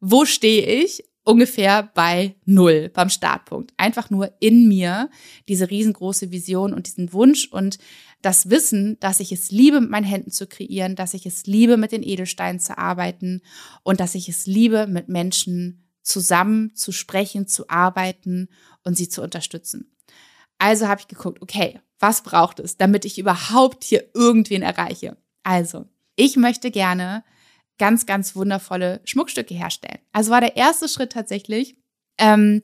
wo 0.00 0.24
stehe 0.24 0.82
ich? 0.82 1.04
Ungefähr 1.28 1.90
bei 1.92 2.36
Null, 2.44 2.88
beim 2.88 3.10
Startpunkt. 3.10 3.74
Einfach 3.76 4.10
nur 4.10 4.32
in 4.38 4.68
mir 4.68 5.10
diese 5.48 5.68
riesengroße 5.68 6.30
Vision 6.30 6.72
und 6.72 6.86
diesen 6.86 7.12
Wunsch 7.12 7.48
und 7.50 7.78
das 8.22 8.48
Wissen, 8.48 8.96
dass 9.00 9.18
ich 9.18 9.32
es 9.32 9.50
liebe, 9.50 9.80
mit 9.80 9.90
meinen 9.90 10.04
Händen 10.04 10.30
zu 10.30 10.46
kreieren, 10.46 10.94
dass 10.94 11.14
ich 11.14 11.26
es 11.26 11.44
liebe, 11.44 11.78
mit 11.78 11.90
den 11.90 12.04
Edelsteinen 12.04 12.60
zu 12.60 12.78
arbeiten 12.78 13.42
und 13.82 13.98
dass 13.98 14.14
ich 14.14 14.28
es 14.28 14.46
liebe, 14.46 14.86
mit 14.86 15.08
Menschen 15.08 15.90
zusammen 16.00 16.76
zu 16.76 16.92
sprechen, 16.92 17.48
zu 17.48 17.68
arbeiten 17.68 18.48
und 18.84 18.96
sie 18.96 19.08
zu 19.08 19.20
unterstützen. 19.20 19.96
Also 20.58 20.86
habe 20.86 21.00
ich 21.00 21.08
geguckt, 21.08 21.42
okay, 21.42 21.80
was 21.98 22.22
braucht 22.22 22.60
es, 22.60 22.76
damit 22.76 23.04
ich 23.04 23.18
überhaupt 23.18 23.82
hier 23.82 24.04
irgendwen 24.14 24.62
erreiche? 24.62 25.16
Also, 25.42 25.86
ich 26.14 26.36
möchte 26.36 26.70
gerne 26.70 27.24
ganz, 27.78 28.06
ganz 28.06 28.36
wundervolle 28.36 29.00
Schmuckstücke 29.04 29.54
herstellen. 29.54 29.98
Also 30.12 30.30
war 30.30 30.40
der 30.40 30.56
erste 30.56 30.88
Schritt 30.88 31.12
tatsächlich 31.12 31.76
ähm, 32.18 32.62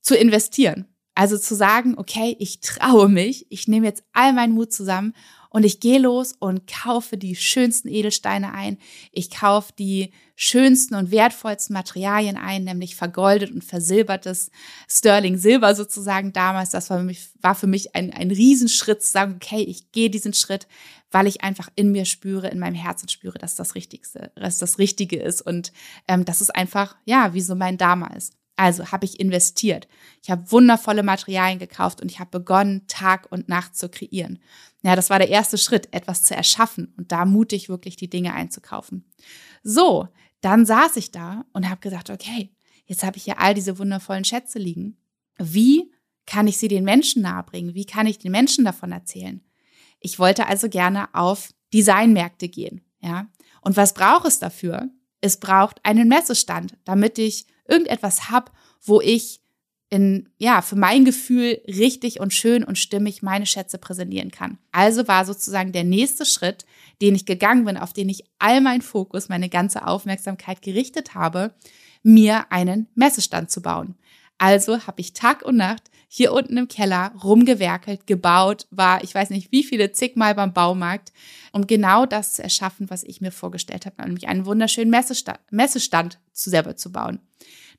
zu 0.00 0.16
investieren. 0.16 0.86
Also 1.14 1.36
zu 1.36 1.54
sagen, 1.54 1.94
okay, 1.96 2.36
ich 2.38 2.60
traue 2.60 3.08
mich, 3.08 3.46
ich 3.50 3.66
nehme 3.66 3.86
jetzt 3.86 4.04
all 4.12 4.32
meinen 4.32 4.52
Mut 4.54 4.72
zusammen 4.72 5.14
und 5.50 5.64
ich 5.64 5.80
gehe 5.80 5.98
los 5.98 6.34
und 6.38 6.66
kaufe 6.66 7.16
die 7.16 7.36
schönsten 7.36 7.88
Edelsteine 7.88 8.52
ein. 8.52 8.78
Ich 9.12 9.30
kaufe 9.30 9.72
die 9.78 10.12
schönsten 10.36 10.94
und 10.94 11.10
wertvollsten 11.10 11.74
Materialien 11.74 12.36
ein, 12.36 12.64
nämlich 12.64 12.96
vergoldet 12.96 13.50
und 13.50 13.64
versilbertes 13.64 14.50
Sterling 14.88 15.36
Silber 15.36 15.74
sozusagen 15.74 16.32
damals. 16.32 16.70
Das 16.70 16.90
war 16.90 16.98
für 16.98 17.04
mich, 17.04 17.28
war 17.40 17.54
für 17.54 17.66
mich 17.66 17.96
ein, 17.96 18.12
ein 18.12 18.30
Riesenschritt 18.30 19.02
zu 19.02 19.10
sagen, 19.10 19.34
okay, 19.36 19.62
ich 19.62 19.90
gehe 19.90 20.10
diesen 20.10 20.34
Schritt, 20.34 20.68
weil 21.10 21.26
ich 21.26 21.42
einfach 21.42 21.70
in 21.74 21.90
mir 21.92 22.04
spüre, 22.04 22.48
in 22.48 22.58
meinem 22.58 22.74
Herzen 22.74 23.08
spüre, 23.08 23.38
dass 23.38 23.56
das 23.56 23.74
Richtigste, 23.74 24.30
dass 24.36 24.58
das 24.58 24.78
Richtige 24.78 25.20
ist 25.20 25.40
und 25.40 25.72
ähm, 26.06 26.24
dass 26.24 26.40
es 26.40 26.50
einfach, 26.50 26.96
ja, 27.04 27.32
wie 27.34 27.40
so 27.40 27.54
mein 27.54 27.78
Dama 27.78 28.08
ist. 28.08 28.34
Also 28.58 28.90
habe 28.90 29.04
ich 29.04 29.20
investiert. 29.20 29.86
Ich 30.20 30.30
habe 30.30 30.50
wundervolle 30.50 31.04
Materialien 31.04 31.60
gekauft 31.60 32.00
und 32.00 32.10
ich 32.10 32.18
habe 32.18 32.40
begonnen, 32.40 32.86
Tag 32.88 33.30
und 33.30 33.48
Nacht 33.48 33.76
zu 33.76 33.88
kreieren. 33.88 34.40
Ja, 34.88 34.96
das 34.96 35.10
war 35.10 35.18
der 35.18 35.28
erste 35.28 35.58
Schritt, 35.58 35.92
etwas 35.92 36.22
zu 36.22 36.34
erschaffen 36.34 36.94
und 36.96 37.12
da 37.12 37.26
mutig 37.26 37.68
wirklich 37.68 37.96
die 37.96 38.08
Dinge 38.08 38.32
einzukaufen. 38.32 39.04
So, 39.62 40.08
dann 40.40 40.64
saß 40.64 40.96
ich 40.96 41.10
da 41.10 41.44
und 41.52 41.68
habe 41.68 41.82
gesagt, 41.82 42.08
okay, 42.08 42.54
jetzt 42.86 43.04
habe 43.04 43.18
ich 43.18 43.24
hier 43.24 43.38
all 43.38 43.52
diese 43.52 43.78
wundervollen 43.78 44.24
Schätze 44.24 44.58
liegen. 44.58 44.96
Wie 45.36 45.92
kann 46.24 46.48
ich 46.48 46.56
sie 46.56 46.68
den 46.68 46.84
Menschen 46.84 47.20
nahebringen? 47.20 47.74
Wie 47.74 47.84
kann 47.84 48.06
ich 48.06 48.18
den 48.18 48.32
Menschen 48.32 48.64
davon 48.64 48.90
erzählen? 48.90 49.42
Ich 50.00 50.18
wollte 50.18 50.46
also 50.46 50.70
gerne 50.70 51.14
auf 51.14 51.52
Designmärkte 51.74 52.48
gehen, 52.48 52.80
ja. 53.02 53.28
Und 53.60 53.76
was 53.76 53.92
braucht 53.92 54.26
es 54.26 54.38
dafür? 54.38 54.88
Es 55.20 55.38
braucht 55.38 55.84
einen 55.84 56.08
Messestand, 56.08 56.78
damit 56.84 57.18
ich 57.18 57.46
irgendetwas 57.68 58.30
habe, 58.30 58.52
wo 58.80 59.02
ich 59.02 59.42
in, 59.90 60.28
ja, 60.36 60.60
für 60.60 60.76
mein 60.76 61.04
Gefühl 61.04 61.60
richtig 61.66 62.20
und 62.20 62.34
schön 62.34 62.62
und 62.62 62.78
stimmig 62.78 63.22
meine 63.22 63.46
Schätze 63.46 63.78
präsentieren 63.78 64.30
kann. 64.30 64.58
Also 64.70 65.08
war 65.08 65.24
sozusagen 65.24 65.72
der 65.72 65.84
nächste 65.84 66.26
Schritt, 66.26 66.66
den 67.00 67.14
ich 67.14 67.24
gegangen 67.24 67.64
bin, 67.64 67.76
auf 67.76 67.92
den 67.92 68.08
ich 68.08 68.24
all 68.38 68.60
meinen 68.60 68.82
Fokus, 68.82 69.28
meine 69.28 69.48
ganze 69.48 69.86
Aufmerksamkeit 69.86 70.60
gerichtet 70.60 71.14
habe, 71.14 71.54
mir 72.02 72.52
einen 72.52 72.88
Messestand 72.94 73.50
zu 73.50 73.62
bauen. 73.62 73.94
Also 74.36 74.86
habe 74.86 75.00
ich 75.00 75.14
Tag 75.14 75.42
und 75.42 75.56
Nacht 75.56 75.90
hier 76.06 76.32
unten 76.32 76.56
im 76.56 76.68
Keller 76.68 77.12
rumgewerkelt, 77.22 78.06
gebaut, 78.06 78.66
war, 78.70 79.04
ich 79.04 79.14
weiß 79.14 79.30
nicht 79.30 79.52
wie 79.52 79.62
viele 79.62 79.92
zigmal 79.92 80.34
beim 80.34 80.54
Baumarkt, 80.54 81.12
um 81.52 81.66
genau 81.66 82.06
das 82.06 82.34
zu 82.34 82.42
erschaffen, 82.42 82.88
was 82.88 83.04
ich 83.04 83.20
mir 83.20 83.32
vorgestellt 83.32 83.84
habe, 83.84 84.02
nämlich 84.02 84.28
einen 84.28 84.46
wunderschönen 84.46 84.90
Messestand, 84.90 85.38
Messestand 85.50 86.18
zu 86.32 86.50
selber 86.50 86.76
zu 86.76 86.92
bauen. 86.92 87.20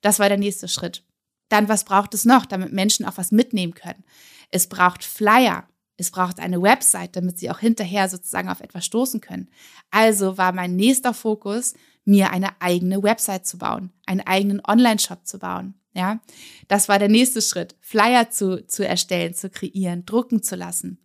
Das 0.01 0.19
war 0.19 0.29
der 0.29 0.37
nächste 0.37 0.67
Schritt. 0.67 1.03
Dann, 1.49 1.67
was 1.67 1.83
braucht 1.83 2.13
es 2.13 2.25
noch, 2.25 2.45
damit 2.45 2.71
Menschen 2.71 3.05
auch 3.05 3.17
was 3.17 3.31
mitnehmen 3.31 3.73
können? 3.73 4.03
Es 4.51 4.67
braucht 4.67 5.03
Flyer. 5.03 5.67
Es 5.97 6.11
braucht 6.11 6.39
eine 6.39 6.61
Website, 6.61 7.15
damit 7.17 7.39
sie 7.39 7.51
auch 7.51 7.59
hinterher 7.59 8.07
sozusagen 8.07 8.47
auf 8.47 8.61
etwas 8.61 8.85
stoßen 8.85 9.19
können. 9.19 9.49
Also 9.91 10.37
war 10.37 10.53
mein 10.53 10.77
nächster 10.77 11.13
Fokus, 11.13 11.73
mir 12.05 12.31
eine 12.31 12.61
eigene 12.61 13.03
Website 13.03 13.45
zu 13.45 13.57
bauen, 13.57 13.91
einen 14.05 14.21
eigenen 14.21 14.61
Online-Shop 14.65 15.27
zu 15.27 15.39
bauen. 15.39 15.75
Ja, 15.93 16.21
das 16.67 16.87
war 16.87 16.99
der 16.99 17.09
nächste 17.09 17.41
Schritt, 17.41 17.75
Flyer 17.81 18.29
zu, 18.29 18.65
zu 18.65 18.87
erstellen, 18.87 19.33
zu 19.33 19.49
kreieren, 19.49 20.05
drucken 20.05 20.41
zu 20.43 20.55
lassen. 20.55 20.99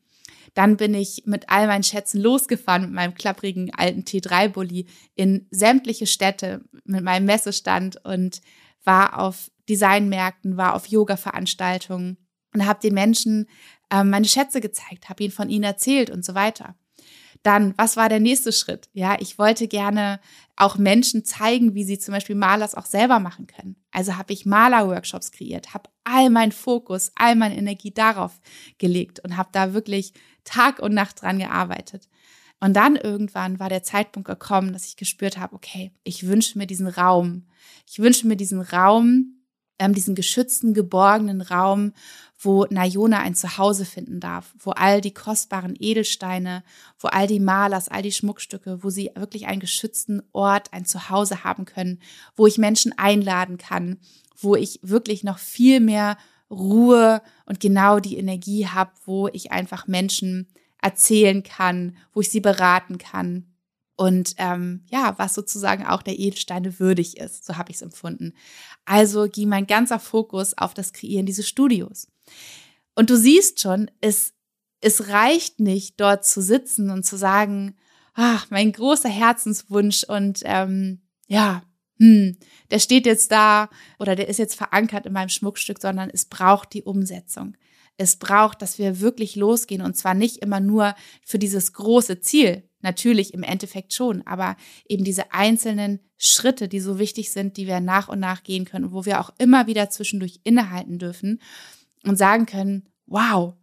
Dann 0.52 0.76
bin 0.76 0.94
ich 0.94 1.24
mit 1.26 1.48
all 1.48 1.66
meinen 1.66 1.82
Schätzen 1.82 2.20
losgefahren 2.20 2.82
mit 2.82 2.92
meinem 2.92 3.14
klapprigen 3.14 3.74
alten 3.74 4.02
T3-Bully 4.02 4.86
in 5.14 5.46
sämtliche 5.50 6.06
Städte 6.06 6.64
mit 6.84 7.02
meinem 7.02 7.24
Messestand 7.24 8.04
und 8.04 8.40
war 8.84 9.18
auf 9.18 9.50
Designmärkten, 9.68 10.56
war 10.56 10.74
auf 10.74 10.86
Yoga-Veranstaltungen 10.86 12.18
und 12.52 12.66
habe 12.66 12.80
den 12.80 12.94
Menschen 12.94 13.46
äh, 13.90 14.04
meine 14.04 14.26
Schätze 14.26 14.60
gezeigt, 14.60 15.08
habe 15.08 15.22
ihnen 15.22 15.32
von 15.32 15.50
ihnen 15.50 15.64
erzählt 15.64 16.10
und 16.10 16.24
so 16.24 16.34
weiter. 16.34 16.76
Dann, 17.42 17.74
was 17.76 17.98
war 17.98 18.08
der 18.08 18.20
nächste 18.20 18.52
Schritt? 18.52 18.88
Ja, 18.94 19.16
ich 19.20 19.38
wollte 19.38 19.68
gerne 19.68 20.18
auch 20.56 20.78
Menschen 20.78 21.26
zeigen, 21.26 21.74
wie 21.74 21.84
sie 21.84 21.98
zum 21.98 22.14
Beispiel 22.14 22.36
Malers 22.36 22.74
auch 22.74 22.86
selber 22.86 23.20
machen 23.20 23.46
können. 23.46 23.76
Also 23.90 24.16
habe 24.16 24.32
ich 24.32 24.46
Maler-Workshops 24.46 25.30
kreiert, 25.30 25.74
habe 25.74 25.90
all 26.04 26.30
meinen 26.30 26.52
Fokus, 26.52 27.12
all 27.16 27.36
meine 27.36 27.58
Energie 27.58 27.92
darauf 27.92 28.40
gelegt 28.78 29.20
und 29.20 29.36
habe 29.36 29.50
da 29.52 29.74
wirklich 29.74 30.14
Tag 30.44 30.78
und 30.78 30.94
Nacht 30.94 31.20
dran 31.20 31.38
gearbeitet. 31.38 32.08
Und 32.60 32.74
dann 32.74 32.96
irgendwann 32.96 33.60
war 33.60 33.68
der 33.68 33.82
Zeitpunkt 33.82 34.26
gekommen, 34.26 34.72
dass 34.72 34.86
ich 34.86 34.96
gespürt 34.96 35.36
habe, 35.36 35.54
okay, 35.54 35.92
ich 36.02 36.26
wünsche 36.26 36.56
mir 36.56 36.66
diesen 36.66 36.86
Raum. 36.86 37.46
Ich 37.86 37.98
wünsche 37.98 38.26
mir 38.26 38.36
diesen 38.36 38.62
Raum, 38.62 39.43
ähm, 39.78 39.94
diesen 39.94 40.14
geschützten, 40.14 40.74
geborgenen 40.74 41.40
Raum, 41.40 41.92
wo 42.38 42.66
Nayona 42.68 43.20
ein 43.20 43.34
Zuhause 43.34 43.84
finden 43.84 44.20
darf, 44.20 44.54
wo 44.58 44.70
all 44.72 45.00
die 45.00 45.14
kostbaren 45.14 45.76
Edelsteine, 45.78 46.62
wo 46.98 47.08
all 47.08 47.26
die 47.26 47.40
Malers, 47.40 47.88
all 47.88 48.02
die 48.02 48.12
Schmuckstücke, 48.12 48.82
wo 48.82 48.90
sie 48.90 49.10
wirklich 49.14 49.46
einen 49.46 49.60
geschützten 49.60 50.22
Ort, 50.32 50.72
ein 50.72 50.84
Zuhause 50.84 51.44
haben 51.44 51.64
können, 51.64 52.00
wo 52.36 52.46
ich 52.46 52.58
Menschen 52.58 52.92
einladen 52.96 53.58
kann, 53.58 53.98
wo 54.36 54.56
ich 54.56 54.80
wirklich 54.82 55.24
noch 55.24 55.38
viel 55.38 55.80
mehr 55.80 56.18
Ruhe 56.50 57.22
und 57.46 57.60
genau 57.60 57.98
die 57.98 58.18
Energie 58.18 58.66
habe, 58.66 58.92
wo 59.06 59.28
ich 59.28 59.50
einfach 59.50 59.86
Menschen 59.86 60.48
erzählen 60.82 61.42
kann, 61.42 61.96
wo 62.12 62.20
ich 62.20 62.30
sie 62.30 62.40
beraten 62.40 62.98
kann 62.98 63.53
und 63.96 64.34
ähm, 64.38 64.84
ja, 64.90 65.14
was 65.18 65.34
sozusagen 65.34 65.86
auch 65.86 66.02
der 66.02 66.18
Edelsteine 66.18 66.80
würdig 66.80 67.16
ist. 67.18 67.44
So 67.44 67.56
habe 67.56 67.70
ich 67.70 67.76
es 67.76 67.82
empfunden. 67.82 68.34
Also 68.84 69.28
ging 69.28 69.48
mein 69.48 69.66
ganzer 69.66 70.00
Fokus 70.00 70.56
auf 70.58 70.74
das 70.74 70.92
Kreieren 70.92 71.26
dieses 71.26 71.48
Studios. 71.48 72.08
Und 72.94 73.10
du 73.10 73.16
siehst 73.16 73.60
schon, 73.60 73.90
es, 74.00 74.34
es 74.80 75.08
reicht 75.08 75.60
nicht, 75.60 76.00
dort 76.00 76.24
zu 76.24 76.42
sitzen 76.42 76.90
und 76.90 77.04
zu 77.04 77.16
sagen, 77.16 77.76
ach, 78.14 78.46
mein 78.50 78.72
großer 78.72 79.08
Herzenswunsch 79.08 80.04
und 80.04 80.40
ähm, 80.44 81.02
ja, 81.26 81.62
hm, 81.98 82.36
der 82.70 82.78
steht 82.80 83.06
jetzt 83.06 83.30
da 83.30 83.68
oder 83.98 84.16
der 84.16 84.28
ist 84.28 84.38
jetzt 84.38 84.56
verankert 84.56 85.06
in 85.06 85.12
meinem 85.12 85.28
Schmuckstück, 85.28 85.80
sondern 85.80 86.10
es 86.10 86.24
braucht 86.24 86.72
die 86.74 86.82
Umsetzung. 86.82 87.56
Es 87.96 88.16
braucht, 88.16 88.60
dass 88.60 88.78
wir 88.78 89.00
wirklich 89.00 89.36
losgehen 89.36 89.82
und 89.82 89.96
zwar 89.96 90.14
nicht 90.14 90.38
immer 90.38 90.58
nur 90.58 90.96
für 91.24 91.38
dieses 91.38 91.72
große 91.72 92.20
Ziel, 92.20 92.68
natürlich 92.84 93.34
im 93.34 93.42
Endeffekt 93.42 93.92
schon, 93.92 94.24
aber 94.26 94.56
eben 94.88 95.02
diese 95.02 95.32
einzelnen 95.32 95.98
Schritte, 96.16 96.68
die 96.68 96.80
so 96.80 96.98
wichtig 97.00 97.32
sind, 97.32 97.56
die 97.56 97.66
wir 97.66 97.80
nach 97.80 98.08
und 98.08 98.20
nach 98.20 98.44
gehen 98.44 98.64
können, 98.64 98.92
wo 98.92 99.04
wir 99.04 99.20
auch 99.20 99.30
immer 99.38 99.66
wieder 99.66 99.90
zwischendurch 99.90 100.40
innehalten 100.44 100.98
dürfen 100.98 101.40
und 102.04 102.16
sagen 102.16 102.46
können, 102.46 102.88
wow, 103.06 103.54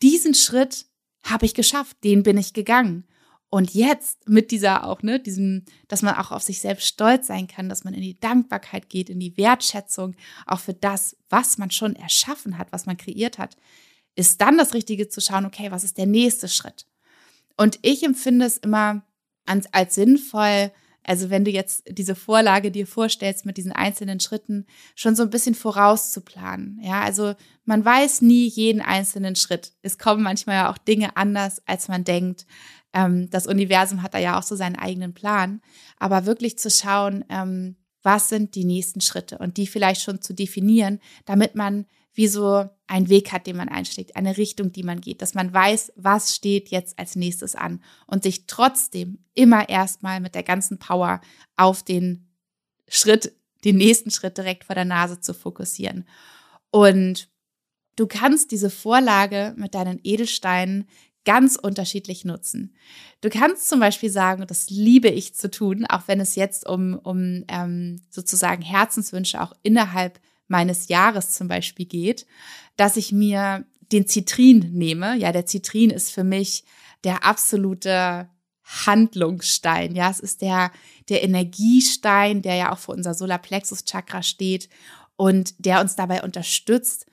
diesen 0.00 0.34
Schritt 0.34 0.86
habe 1.24 1.44
ich 1.44 1.54
geschafft, 1.54 1.96
den 2.04 2.22
bin 2.22 2.38
ich 2.38 2.54
gegangen. 2.54 3.04
Und 3.50 3.72
jetzt 3.72 4.28
mit 4.28 4.50
dieser 4.50 4.84
auch, 4.84 5.02
ne, 5.02 5.20
diesem, 5.20 5.64
dass 5.88 6.02
man 6.02 6.16
auch 6.16 6.32
auf 6.32 6.42
sich 6.42 6.60
selbst 6.60 6.86
stolz 6.86 7.26
sein 7.26 7.46
kann, 7.46 7.68
dass 7.68 7.82
man 7.82 7.94
in 7.94 8.02
die 8.02 8.20
Dankbarkeit 8.20 8.90
geht, 8.90 9.08
in 9.08 9.20
die 9.20 9.36
Wertschätzung, 9.38 10.16
auch 10.46 10.60
für 10.60 10.74
das, 10.74 11.16
was 11.30 11.56
man 11.56 11.70
schon 11.70 11.96
erschaffen 11.96 12.58
hat, 12.58 12.72
was 12.72 12.84
man 12.84 12.98
kreiert 12.98 13.38
hat, 13.38 13.56
ist 14.16 14.40
dann 14.40 14.58
das 14.58 14.74
Richtige 14.74 15.08
zu 15.08 15.20
schauen, 15.20 15.46
okay, 15.46 15.70
was 15.70 15.84
ist 15.84 15.96
der 15.96 16.06
nächste 16.06 16.48
Schritt? 16.48 16.86
Und 17.58 17.78
ich 17.82 18.02
empfinde 18.02 18.46
es 18.46 18.56
immer 18.56 19.02
als, 19.44 19.72
als 19.74 19.94
sinnvoll, 19.96 20.70
also 21.02 21.30
wenn 21.30 21.44
du 21.44 21.50
jetzt 21.50 21.84
diese 21.88 22.14
Vorlage 22.14 22.70
dir 22.70 22.86
vorstellst 22.86 23.46
mit 23.46 23.56
diesen 23.56 23.72
einzelnen 23.72 24.20
Schritten, 24.20 24.66
schon 24.94 25.16
so 25.16 25.22
ein 25.22 25.30
bisschen 25.30 25.54
vorauszuplanen. 25.54 26.78
Ja, 26.82 27.00
also 27.00 27.34
man 27.64 27.84
weiß 27.84 28.22
nie 28.22 28.46
jeden 28.46 28.82
einzelnen 28.82 29.34
Schritt. 29.34 29.72
Es 29.82 29.98
kommen 29.98 30.22
manchmal 30.22 30.56
ja 30.56 30.70
auch 30.70 30.78
Dinge 30.78 31.16
anders, 31.16 31.62
als 31.66 31.88
man 31.88 32.04
denkt. 32.04 32.46
Ähm, 32.92 33.30
das 33.30 33.46
Universum 33.46 34.02
hat 34.02 34.14
da 34.14 34.18
ja 34.18 34.38
auch 34.38 34.42
so 34.42 34.54
seinen 34.54 34.76
eigenen 34.76 35.14
Plan. 35.14 35.62
Aber 35.98 36.26
wirklich 36.26 36.58
zu 36.58 36.70
schauen, 36.70 37.24
ähm, 37.30 37.76
was 38.02 38.28
sind 38.28 38.54
die 38.54 38.64
nächsten 38.64 39.00
Schritte 39.00 39.38
und 39.38 39.56
die 39.56 39.66
vielleicht 39.66 40.02
schon 40.02 40.20
zu 40.20 40.34
definieren, 40.34 41.00
damit 41.24 41.54
man 41.54 41.86
wie 42.18 42.26
so 42.26 42.68
einen 42.88 43.08
Weg 43.08 43.30
hat, 43.30 43.46
den 43.46 43.56
man 43.56 43.68
einschlägt, 43.68 44.16
eine 44.16 44.36
Richtung, 44.36 44.72
die 44.72 44.82
man 44.82 45.00
geht, 45.00 45.22
dass 45.22 45.34
man 45.34 45.54
weiß, 45.54 45.92
was 45.94 46.34
steht 46.34 46.68
jetzt 46.68 46.98
als 46.98 47.14
nächstes 47.14 47.54
an 47.54 47.80
und 48.08 48.24
sich 48.24 48.48
trotzdem 48.48 49.20
immer 49.34 49.68
erstmal 49.68 50.18
mit 50.18 50.34
der 50.34 50.42
ganzen 50.42 50.80
Power 50.80 51.20
auf 51.54 51.84
den 51.84 52.26
Schritt, 52.88 53.36
den 53.64 53.76
nächsten 53.76 54.10
Schritt 54.10 54.36
direkt 54.36 54.64
vor 54.64 54.74
der 54.74 54.84
Nase 54.84 55.20
zu 55.20 55.32
fokussieren. 55.32 56.08
Und 56.72 57.28
du 57.94 58.08
kannst 58.08 58.50
diese 58.50 58.68
Vorlage 58.68 59.54
mit 59.56 59.76
deinen 59.76 60.00
Edelsteinen 60.02 60.88
ganz 61.24 61.54
unterschiedlich 61.54 62.24
nutzen. 62.24 62.74
Du 63.20 63.28
kannst 63.30 63.68
zum 63.68 63.78
Beispiel 63.78 64.10
sagen, 64.10 64.44
das 64.48 64.70
liebe 64.70 65.08
ich 65.08 65.36
zu 65.36 65.52
tun, 65.52 65.86
auch 65.86 66.08
wenn 66.08 66.18
es 66.18 66.34
jetzt 66.34 66.68
um, 66.68 66.98
um 66.98 67.44
ähm, 67.46 68.02
sozusagen 68.10 68.62
Herzenswünsche 68.62 69.40
auch 69.40 69.52
innerhalb 69.62 70.18
meines 70.48 70.88
Jahres 70.88 71.30
zum 71.30 71.48
Beispiel 71.48 71.86
geht, 71.86 72.26
dass 72.76 72.96
ich 72.96 73.12
mir 73.12 73.64
den 73.92 74.06
Zitrin 74.06 74.70
nehme. 74.72 75.16
Ja, 75.16 75.32
der 75.32 75.46
Zitrin 75.46 75.90
ist 75.90 76.10
für 76.10 76.24
mich 76.24 76.64
der 77.04 77.24
absolute 77.24 78.28
Handlungsstein. 78.64 79.94
Ja, 79.94 80.10
es 80.10 80.20
ist 80.20 80.42
der, 80.42 80.70
der 81.08 81.22
Energiestein, 81.22 82.42
der 82.42 82.54
ja 82.56 82.72
auch 82.72 82.78
für 82.78 82.92
unser 82.92 83.14
Solarplexus-Chakra 83.14 84.22
steht 84.22 84.68
und 85.16 85.54
der 85.64 85.80
uns 85.80 85.96
dabei 85.96 86.22
unterstützt, 86.22 87.06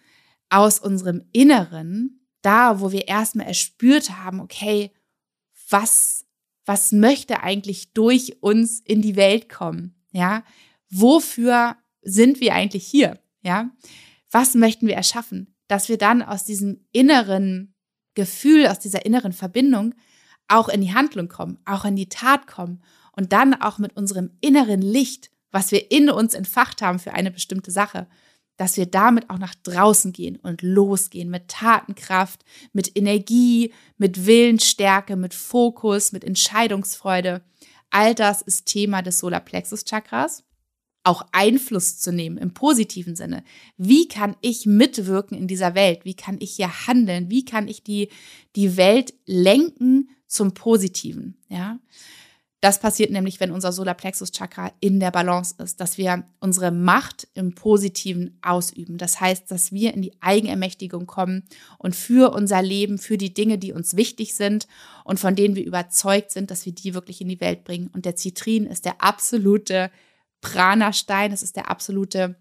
aus 0.50 0.80
unserem 0.80 1.24
Inneren 1.32 2.26
da, 2.42 2.80
wo 2.80 2.92
wir 2.92 3.08
erstmal 3.08 3.48
erspürt 3.48 4.12
haben, 4.12 4.40
okay, 4.40 4.92
was, 5.70 6.26
was 6.66 6.92
möchte 6.92 7.42
eigentlich 7.42 7.94
durch 7.94 8.38
uns 8.42 8.80
in 8.82 9.02
die 9.02 9.16
Welt 9.16 9.50
kommen? 9.50 9.96
Ja, 10.12 10.44
wofür 10.90 11.76
sind 12.04 12.40
wir 12.40 12.54
eigentlich 12.54 12.86
hier? 12.86 13.20
Ja, 13.46 13.70
was 14.32 14.56
möchten 14.56 14.88
wir 14.88 14.96
erschaffen? 14.96 15.56
Dass 15.68 15.88
wir 15.88 16.00
dann 16.00 16.24
aus 16.24 16.44
diesem 16.44 16.86
inneren 16.92 17.76
Gefühl, 18.16 18.68
aus 18.68 18.80
dieser 18.80 19.06
inneren 19.06 19.34
Verbindung 19.34 19.94
auch 20.48 20.68
in 20.68 20.82
die 20.82 20.96
Handlung 20.96 21.28
kommen, 21.28 21.60
auch 21.64 21.86
in 21.86 21.96
die 21.96 22.10
Tat 22.10 22.48
kommen 22.48 22.82
und 23.12 23.34
dann 23.34 23.54
auch 23.54 23.78
mit 23.78 23.96
unserem 23.96 24.32
inneren 24.42 24.82
Licht, 24.82 25.30
was 25.52 25.72
wir 25.72 25.92
in 25.92 26.10
uns 26.10 26.34
entfacht 26.34 26.82
haben 26.82 26.98
für 26.98 27.14
eine 27.14 27.30
bestimmte 27.30 27.70
Sache, 27.70 28.08
dass 28.58 28.78
wir 28.78 28.88
damit 28.88 29.30
auch 29.30 29.38
nach 29.38 29.54
draußen 29.54 30.12
gehen 30.12 30.38
und 30.38 30.64
losgehen 30.64 31.30
mit 31.30 31.50
Tatenkraft, 31.50 32.44
mit 32.74 32.98
Energie, 32.98 33.74
mit 33.98 34.26
Willensstärke, 34.26 35.18
mit 35.18 35.34
Fokus, 35.34 36.14
mit 36.14 36.24
Entscheidungsfreude. 36.24 37.44
All 37.92 38.16
das 38.16 38.42
ist 38.42 38.66
Thema 38.66 39.02
des 39.04 39.20
Solarplexus 39.20 39.84
Chakras. 39.86 40.44
Auch 41.06 41.26
Einfluss 41.32 42.00
zu 42.00 42.12
nehmen 42.12 42.38
im 42.38 42.54
positiven 42.54 43.16
Sinne. 43.16 43.44
Wie 43.78 44.08
kann 44.08 44.36
ich 44.42 44.66
mitwirken 44.66 45.38
in 45.38 45.48
dieser 45.48 45.76
Welt? 45.76 46.04
Wie 46.04 46.16
kann 46.16 46.38
ich 46.40 46.56
hier 46.56 46.88
handeln? 46.88 47.30
Wie 47.30 47.46
kann 47.46 47.68
ich 47.68 47.84
die, 47.84 48.10
die 48.56 48.76
Welt 48.76 49.14
lenken 49.26 50.10
zum 50.28 50.54
Positiven? 50.54 51.38
Ja. 51.48 51.80
Das 52.66 52.80
passiert 52.80 53.12
nämlich, 53.12 53.40
wenn 53.40 53.52
unser 53.52 53.72
Solarplexus-Chakra 53.72 54.72
in 54.80 55.00
der 55.00 55.12
Balance 55.12 55.54
ist, 55.64 55.80
dass 55.80 56.00
wir 56.00 56.24
unsere 56.40 56.72
Macht 56.72 57.28
im 57.36 57.54
Positiven 57.54 58.40
ausüben. 58.42 58.98
Das 58.98 59.22
heißt, 59.22 59.52
dass 59.52 59.72
wir 59.72 59.94
in 59.94 60.02
die 60.02 60.14
Eigenermächtigung 60.20 61.06
kommen 61.06 61.44
und 61.78 61.96
für 61.96 62.34
unser 62.34 62.64
Leben, 62.64 62.98
für 62.98 63.20
die 63.20 63.36
Dinge, 63.36 63.60
die 63.60 63.72
uns 63.72 63.96
wichtig 63.96 64.34
sind 64.34 64.68
und 65.04 65.20
von 65.20 65.36
denen 65.36 65.56
wir 65.56 65.64
überzeugt 65.64 66.32
sind, 66.32 66.50
dass 66.50 66.66
wir 66.66 66.74
die 66.74 66.96
wirklich 66.96 67.22
in 67.22 67.30
die 67.30 67.40
Welt 67.40 67.66
bringen. 67.66 67.92
Und 67.94 68.06
der 68.06 68.16
Zitrin 68.16 68.66
ist 68.66 68.86
der 68.86 69.00
absolute 69.00 69.92
Prana-Stein, 70.46 71.32
das 71.32 71.42
ist 71.42 71.56
der 71.56 71.72
absolute 71.72 72.36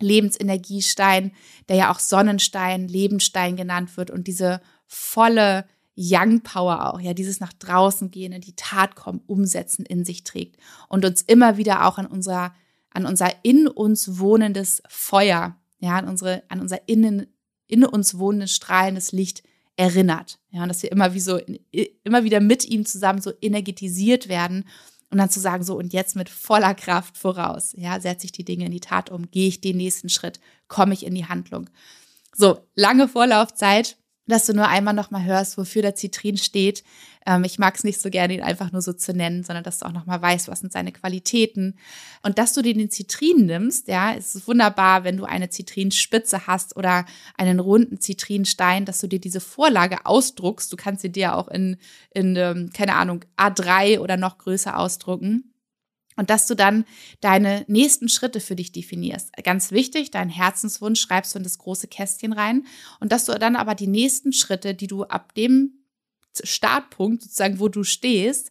Lebensenergiestein, 0.00 1.32
der 1.68 1.76
ja 1.76 1.92
auch 1.92 1.98
Sonnenstein, 1.98 2.88
Lebensstein 2.88 3.54
genannt 3.56 3.96
wird 3.96 4.10
und 4.10 4.26
diese 4.26 4.60
volle 4.86 5.66
Young 5.96 6.40
Power 6.40 6.92
auch, 6.92 7.00
ja, 7.00 7.12
dieses 7.14 7.38
nach 7.38 7.52
draußen 7.52 8.10
gehen, 8.10 8.32
in 8.32 8.40
die 8.40 8.56
Tat 8.56 8.96
kommen, 8.96 9.20
umsetzen 9.26 9.84
in 9.84 10.04
sich 10.04 10.24
trägt 10.24 10.56
und 10.88 11.04
uns 11.04 11.22
immer 11.22 11.56
wieder 11.56 11.86
auch 11.86 11.98
an 11.98 12.06
unser, 12.06 12.54
an 12.90 13.06
unser 13.06 13.30
in 13.44 13.68
uns 13.68 14.18
wohnendes 14.18 14.82
Feuer, 14.88 15.56
ja, 15.78 15.98
an 15.98 16.08
unsere, 16.08 16.42
an 16.48 16.60
unser 16.60 16.88
innen, 16.88 17.26
in 17.68 17.84
uns 17.84 18.18
wohnendes 18.18 18.54
strahlendes 18.54 19.12
Licht 19.12 19.42
erinnert, 19.76 20.40
ja, 20.50 20.62
und 20.62 20.68
dass 20.68 20.82
wir 20.82 20.90
immer 20.90 21.14
wie 21.14 21.20
so, 21.20 21.38
immer 22.02 22.24
wieder 22.24 22.40
mit 22.40 22.64
ihm 22.64 22.86
zusammen 22.86 23.20
so 23.20 23.32
energetisiert 23.40 24.28
werden 24.28 24.64
und 25.10 25.18
dann 25.18 25.30
zu 25.30 25.40
sagen, 25.40 25.62
so 25.64 25.76
und 25.76 25.92
jetzt 25.92 26.16
mit 26.16 26.28
voller 26.28 26.74
Kraft 26.74 27.16
voraus, 27.16 27.74
ja, 27.76 28.00
setze 28.00 28.26
ich 28.26 28.32
die 28.32 28.44
Dinge 28.44 28.66
in 28.66 28.72
die 28.72 28.80
Tat 28.80 29.10
um, 29.10 29.30
gehe 29.30 29.48
ich 29.48 29.60
den 29.60 29.76
nächsten 29.76 30.08
Schritt, 30.08 30.40
komme 30.68 30.94
ich 30.94 31.04
in 31.04 31.14
die 31.14 31.26
Handlung. 31.26 31.70
So, 32.34 32.66
lange 32.74 33.08
Vorlaufzeit, 33.08 33.96
dass 34.26 34.46
du 34.46 34.54
nur 34.54 34.68
einmal 34.68 34.94
nochmal 34.94 35.24
hörst, 35.24 35.58
wofür 35.58 35.82
der 35.82 35.94
Zitrin 35.94 36.36
steht. 36.36 36.82
Ähm, 37.26 37.44
ich 37.44 37.58
mag 37.58 37.74
es 37.74 37.84
nicht 37.84 38.00
so 38.00 38.10
gerne, 38.10 38.34
ihn 38.34 38.42
einfach 38.42 38.72
nur 38.72 38.82
so 38.82 38.92
zu 38.92 39.12
nennen, 39.12 39.44
sondern 39.44 39.64
dass 39.64 39.78
du 39.78 39.86
auch 39.86 39.92
nochmal 39.92 40.20
weißt, 40.20 40.48
was 40.48 40.60
sind 40.60 40.72
seine 40.72 40.92
Qualitäten. 40.92 41.76
Und 42.22 42.38
dass 42.38 42.52
du 42.52 42.62
dir 42.62 42.74
den 42.74 42.90
Zitrin 42.90 43.46
nimmst, 43.46 43.88
ja, 43.88 44.14
es 44.14 44.34
ist 44.34 44.48
wunderbar, 44.48 45.04
wenn 45.04 45.16
du 45.16 45.24
eine 45.24 45.50
Zitrinspitze 45.50 46.46
hast 46.46 46.76
oder 46.76 47.04
einen 47.36 47.60
runden 47.60 48.00
Zitrinstein, 48.00 48.84
dass 48.84 49.00
du 49.00 49.08
dir 49.08 49.20
diese 49.20 49.40
Vorlage 49.40 50.06
ausdruckst. 50.06 50.72
Du 50.72 50.76
kannst 50.76 51.02
sie 51.02 51.12
dir 51.12 51.36
auch 51.36 51.48
in, 51.48 51.76
in 52.10 52.36
ähm, 52.36 52.70
keine 52.72 52.94
Ahnung, 52.94 53.24
A3 53.36 54.00
oder 54.00 54.16
noch 54.16 54.38
größer 54.38 54.78
ausdrucken 54.78 55.53
und 56.16 56.30
dass 56.30 56.46
du 56.46 56.54
dann 56.54 56.84
deine 57.20 57.64
nächsten 57.68 58.08
Schritte 58.08 58.40
für 58.40 58.56
dich 58.56 58.72
definierst. 58.72 59.32
Ganz 59.42 59.72
wichtig, 59.72 60.10
deinen 60.10 60.30
Herzenswunsch 60.30 61.00
schreibst 61.00 61.34
du 61.34 61.38
in 61.38 61.44
das 61.44 61.58
große 61.58 61.88
Kästchen 61.88 62.32
rein 62.32 62.66
und 63.00 63.12
dass 63.12 63.24
du 63.24 63.32
dann 63.38 63.56
aber 63.56 63.74
die 63.74 63.86
nächsten 63.86 64.32
Schritte, 64.32 64.74
die 64.74 64.86
du 64.86 65.04
ab 65.04 65.34
dem 65.34 65.84
Startpunkt 66.42 67.22
sozusagen, 67.22 67.60
wo 67.60 67.68
du 67.68 67.84
stehst, 67.84 68.50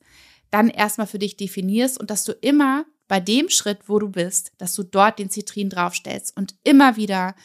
dann 0.52 0.70
erstmal 0.70 1.08
für 1.08 1.20
dich 1.20 1.36
definierst 1.36 2.00
und 2.00 2.10
dass 2.10 2.26
du 2.26 2.32
immer 2.34 2.86
bei 3.08 3.20
dem 3.20 3.50
Schritt, 3.50 3.90
wo 3.90 4.00
du 4.00 4.10
bist, 4.10 4.52
dass 4.58 4.76
du 4.76 4.84
dort 4.84 5.20
den 5.20 5.30
Zitrin 5.30 5.70
draufstellst 5.70 6.36
und 6.38 6.56
immer 6.64 6.96
wieder 6.96 7.36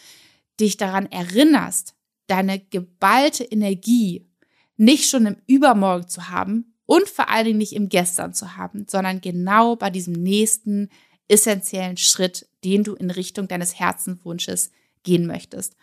dich 0.60 0.76
daran 0.76 1.06
erinnerst, 1.06 1.94
deine 2.26 2.58
geballte 2.58 3.44
Energie 3.44 4.28
nicht 4.76 5.08
schon 5.10 5.26
im 5.26 5.36
Übermorgen 5.46 6.08
zu 6.08 6.28
haben, 6.28 6.67
und 6.88 7.06
vor 7.06 7.28
allen 7.28 7.44
Dingen 7.44 7.58
nicht 7.58 7.74
im 7.74 7.90
Gestern 7.90 8.32
zu 8.32 8.56
haben, 8.56 8.86
sondern 8.88 9.20
genau 9.20 9.76
bei 9.76 9.90
diesem 9.90 10.14
nächsten 10.14 10.88
essentiellen 11.28 11.98
Schritt, 11.98 12.48
den 12.64 12.82
du 12.82 12.94
in 12.94 13.10
Richtung 13.10 13.46
deines 13.46 13.78
Herzenswunsches 13.78 14.70
gehen 15.02 15.26
möchtest. 15.26 15.76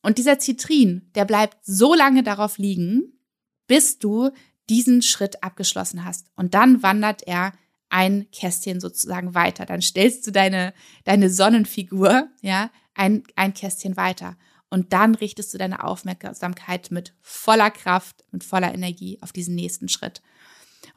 Und 0.00 0.16
dieser 0.16 0.38
Zitrin, 0.38 1.10
der 1.14 1.26
bleibt 1.26 1.58
so 1.66 1.92
lange 1.92 2.22
darauf 2.22 2.56
liegen, 2.56 3.12
bis 3.66 3.98
du 3.98 4.30
diesen 4.70 5.02
Schritt 5.02 5.42
abgeschlossen 5.42 6.06
hast. 6.06 6.28
Und 6.34 6.54
dann 6.54 6.82
wandert 6.82 7.24
er 7.26 7.52
ein 7.90 8.30
Kästchen 8.30 8.80
sozusagen 8.80 9.34
weiter. 9.34 9.66
Dann 9.66 9.82
stellst 9.82 10.26
du 10.26 10.30
deine, 10.30 10.72
deine 11.04 11.28
Sonnenfigur, 11.28 12.28
ja, 12.40 12.70
ein, 12.94 13.22
ein 13.36 13.52
Kästchen 13.52 13.98
weiter. 13.98 14.38
Und 14.70 14.94
dann 14.94 15.14
richtest 15.14 15.52
du 15.52 15.58
deine 15.58 15.84
Aufmerksamkeit 15.84 16.90
mit 16.90 17.12
voller 17.20 17.70
Kraft, 17.70 18.24
mit 18.30 18.44
voller 18.44 18.72
Energie 18.72 19.18
auf 19.20 19.32
diesen 19.32 19.54
nächsten 19.54 19.90
Schritt. 19.90 20.22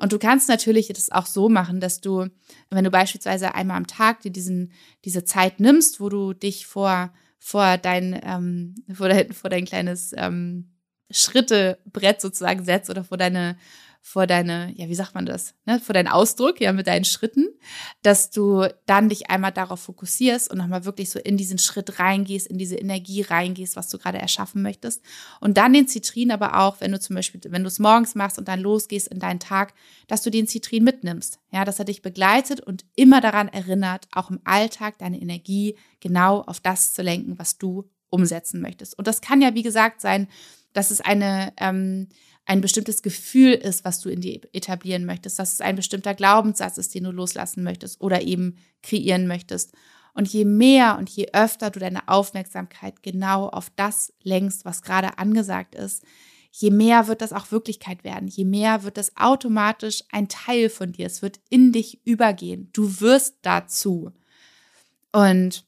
Und 0.01 0.11
du 0.11 0.17
kannst 0.17 0.49
natürlich 0.49 0.87
das 0.87 1.11
auch 1.11 1.27
so 1.27 1.47
machen, 1.47 1.79
dass 1.79 2.01
du, 2.01 2.27
wenn 2.71 2.83
du 2.83 2.89
beispielsweise 2.89 3.53
einmal 3.53 3.77
am 3.77 3.85
Tag 3.85 4.21
dir 4.21 4.31
diesen, 4.31 4.71
diese 5.05 5.23
Zeit 5.25 5.59
nimmst, 5.59 5.99
wo 5.99 6.09
du 6.09 6.33
dich 6.33 6.65
vor, 6.65 7.13
vor 7.37 7.77
dein, 7.77 8.19
ähm, 8.23 8.75
vor 8.91 9.09
dein, 9.09 9.31
vor 9.31 9.51
dein 9.51 9.65
kleines 9.65 10.11
ähm, 10.17 10.71
Schrittebrett 11.11 12.19
sozusagen 12.19 12.65
setzt 12.65 12.89
oder 12.89 13.03
vor 13.03 13.17
deine, 13.17 13.57
vor 14.03 14.25
deine, 14.25 14.73
ja, 14.75 14.89
wie 14.89 14.95
sagt 14.95 15.13
man 15.13 15.27
das, 15.27 15.53
ne, 15.65 15.79
vor 15.79 15.93
deinen 15.93 16.07
Ausdruck, 16.07 16.59
ja, 16.59 16.73
mit 16.73 16.87
deinen 16.87 17.05
Schritten, 17.05 17.47
dass 18.01 18.31
du 18.31 18.67
dann 18.87 19.09
dich 19.09 19.29
einmal 19.29 19.51
darauf 19.51 19.81
fokussierst 19.81 20.49
und 20.49 20.57
nochmal 20.57 20.85
wirklich 20.85 21.11
so 21.11 21.19
in 21.19 21.37
diesen 21.37 21.59
Schritt 21.59 21.99
reingehst, 21.99 22.47
in 22.47 22.57
diese 22.57 22.75
Energie 22.75 23.21
reingehst, 23.21 23.75
was 23.75 23.89
du 23.89 23.99
gerade 23.99 24.17
erschaffen 24.17 24.63
möchtest. 24.63 25.03
Und 25.39 25.57
dann 25.57 25.73
den 25.73 25.87
Zitrin 25.87 26.31
aber 26.31 26.59
auch, 26.59 26.81
wenn 26.81 26.91
du 26.91 26.99
zum 26.99 27.15
Beispiel, 27.15 27.39
wenn 27.49 27.61
du 27.61 27.67
es 27.67 27.79
morgens 27.79 28.15
machst 28.15 28.39
und 28.39 28.47
dann 28.47 28.59
losgehst 28.59 29.07
in 29.07 29.19
deinen 29.19 29.39
Tag, 29.39 29.73
dass 30.07 30.23
du 30.23 30.31
den 30.31 30.47
Zitrin 30.47 30.83
mitnimmst. 30.83 31.39
Ja, 31.51 31.63
dass 31.63 31.79
er 31.79 31.85
dich 31.85 32.01
begleitet 32.01 32.59
und 32.59 32.85
immer 32.95 33.21
daran 33.21 33.49
erinnert, 33.49 34.07
auch 34.13 34.31
im 34.31 34.39
Alltag 34.45 34.97
deine 34.97 35.21
Energie 35.21 35.77
genau 35.99 36.41
auf 36.41 36.59
das 36.59 36.93
zu 36.93 37.03
lenken, 37.03 37.37
was 37.37 37.57
du 37.57 37.89
umsetzen 38.09 38.61
möchtest. 38.61 38.97
Und 38.97 39.07
das 39.07 39.21
kann 39.21 39.41
ja, 39.41 39.53
wie 39.53 39.63
gesagt, 39.63 40.01
sein, 40.01 40.27
dass 40.73 40.91
es 40.91 41.01
eine, 41.01 41.53
ähm, 41.57 42.07
ein 42.45 42.61
bestimmtes 42.61 43.01
Gefühl 43.01 43.53
ist, 43.53 43.85
was 43.85 43.99
du 43.99 44.09
in 44.09 44.21
dir 44.21 44.41
etablieren 44.53 45.05
möchtest, 45.05 45.39
dass 45.39 45.53
es 45.53 45.61
ein 45.61 45.75
bestimmter 45.75 46.13
Glaubenssatz 46.13 46.77
ist, 46.77 46.93
den 46.93 47.03
du 47.03 47.11
loslassen 47.11 47.63
möchtest 47.63 48.01
oder 48.01 48.21
eben 48.21 48.57
kreieren 48.81 49.27
möchtest. 49.27 49.73
Und 50.13 50.27
je 50.27 50.43
mehr 50.43 50.97
und 50.97 51.09
je 51.09 51.29
öfter 51.33 51.69
du 51.69 51.79
deine 51.79 52.07
Aufmerksamkeit 52.07 53.01
genau 53.03 53.47
auf 53.47 53.71
das 53.75 54.13
lenkst, 54.23 54.65
was 54.65 54.81
gerade 54.81 55.17
angesagt 55.17 55.75
ist, 55.75 56.03
je 56.51 56.69
mehr 56.69 57.07
wird 57.07 57.21
das 57.21 57.31
auch 57.31 57.51
Wirklichkeit 57.51 58.03
werden, 58.03 58.27
je 58.27 58.43
mehr 58.43 58.83
wird 58.83 58.97
das 58.97 59.15
automatisch 59.15 60.03
ein 60.11 60.27
Teil 60.27 60.69
von 60.69 60.91
dir, 60.91 61.05
es 61.05 61.21
wird 61.21 61.39
in 61.49 61.71
dich 61.71 62.05
übergehen. 62.05 62.69
Du 62.73 62.99
wirst 62.99 63.37
dazu. 63.41 64.11
Und 65.13 65.65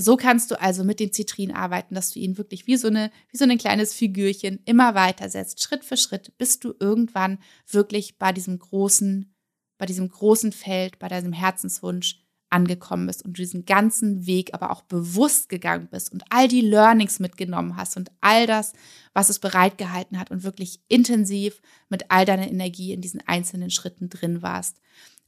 so 0.00 0.16
kannst 0.16 0.50
du 0.50 0.60
also 0.60 0.84
mit 0.84 1.00
den 1.00 1.12
Zitrinen 1.12 1.54
arbeiten, 1.54 1.94
dass 1.94 2.10
du 2.10 2.18
ihn 2.18 2.38
wirklich 2.38 2.66
wie 2.66 2.76
so 2.76 2.88
eine, 2.88 3.10
wie 3.30 3.36
so 3.36 3.44
ein 3.44 3.58
kleines 3.58 3.94
Figürchen 3.94 4.60
immer 4.64 4.94
weiter 4.94 5.28
setzt, 5.28 5.62
Schritt 5.62 5.84
für 5.84 5.96
Schritt, 5.96 6.36
bis 6.38 6.58
du 6.58 6.74
irgendwann 6.78 7.38
wirklich 7.68 8.18
bei 8.18 8.32
diesem 8.32 8.58
großen, 8.58 9.34
bei 9.78 9.86
diesem 9.86 10.08
großen 10.08 10.52
Feld, 10.52 10.98
bei 10.98 11.08
deinem 11.08 11.32
Herzenswunsch 11.32 12.24
angekommen 12.50 13.06
bist 13.06 13.24
und 13.24 13.38
diesen 13.38 13.64
ganzen 13.64 14.26
Weg 14.26 14.52
aber 14.54 14.72
auch 14.72 14.82
bewusst 14.82 15.48
gegangen 15.48 15.88
bist 15.90 16.12
und 16.12 16.24
all 16.30 16.48
die 16.48 16.60
Learnings 16.60 17.20
mitgenommen 17.20 17.76
hast 17.76 17.96
und 17.96 18.10
all 18.20 18.46
das, 18.46 18.72
was 19.14 19.28
es 19.28 19.38
bereitgehalten 19.38 20.18
hat 20.18 20.30
und 20.32 20.42
wirklich 20.42 20.80
intensiv 20.88 21.62
mit 21.88 22.10
all 22.10 22.24
deiner 22.24 22.48
Energie 22.48 22.92
in 22.92 23.00
diesen 23.00 23.26
einzelnen 23.26 23.70
Schritten 23.70 24.08
drin 24.08 24.42
warst. 24.42 24.80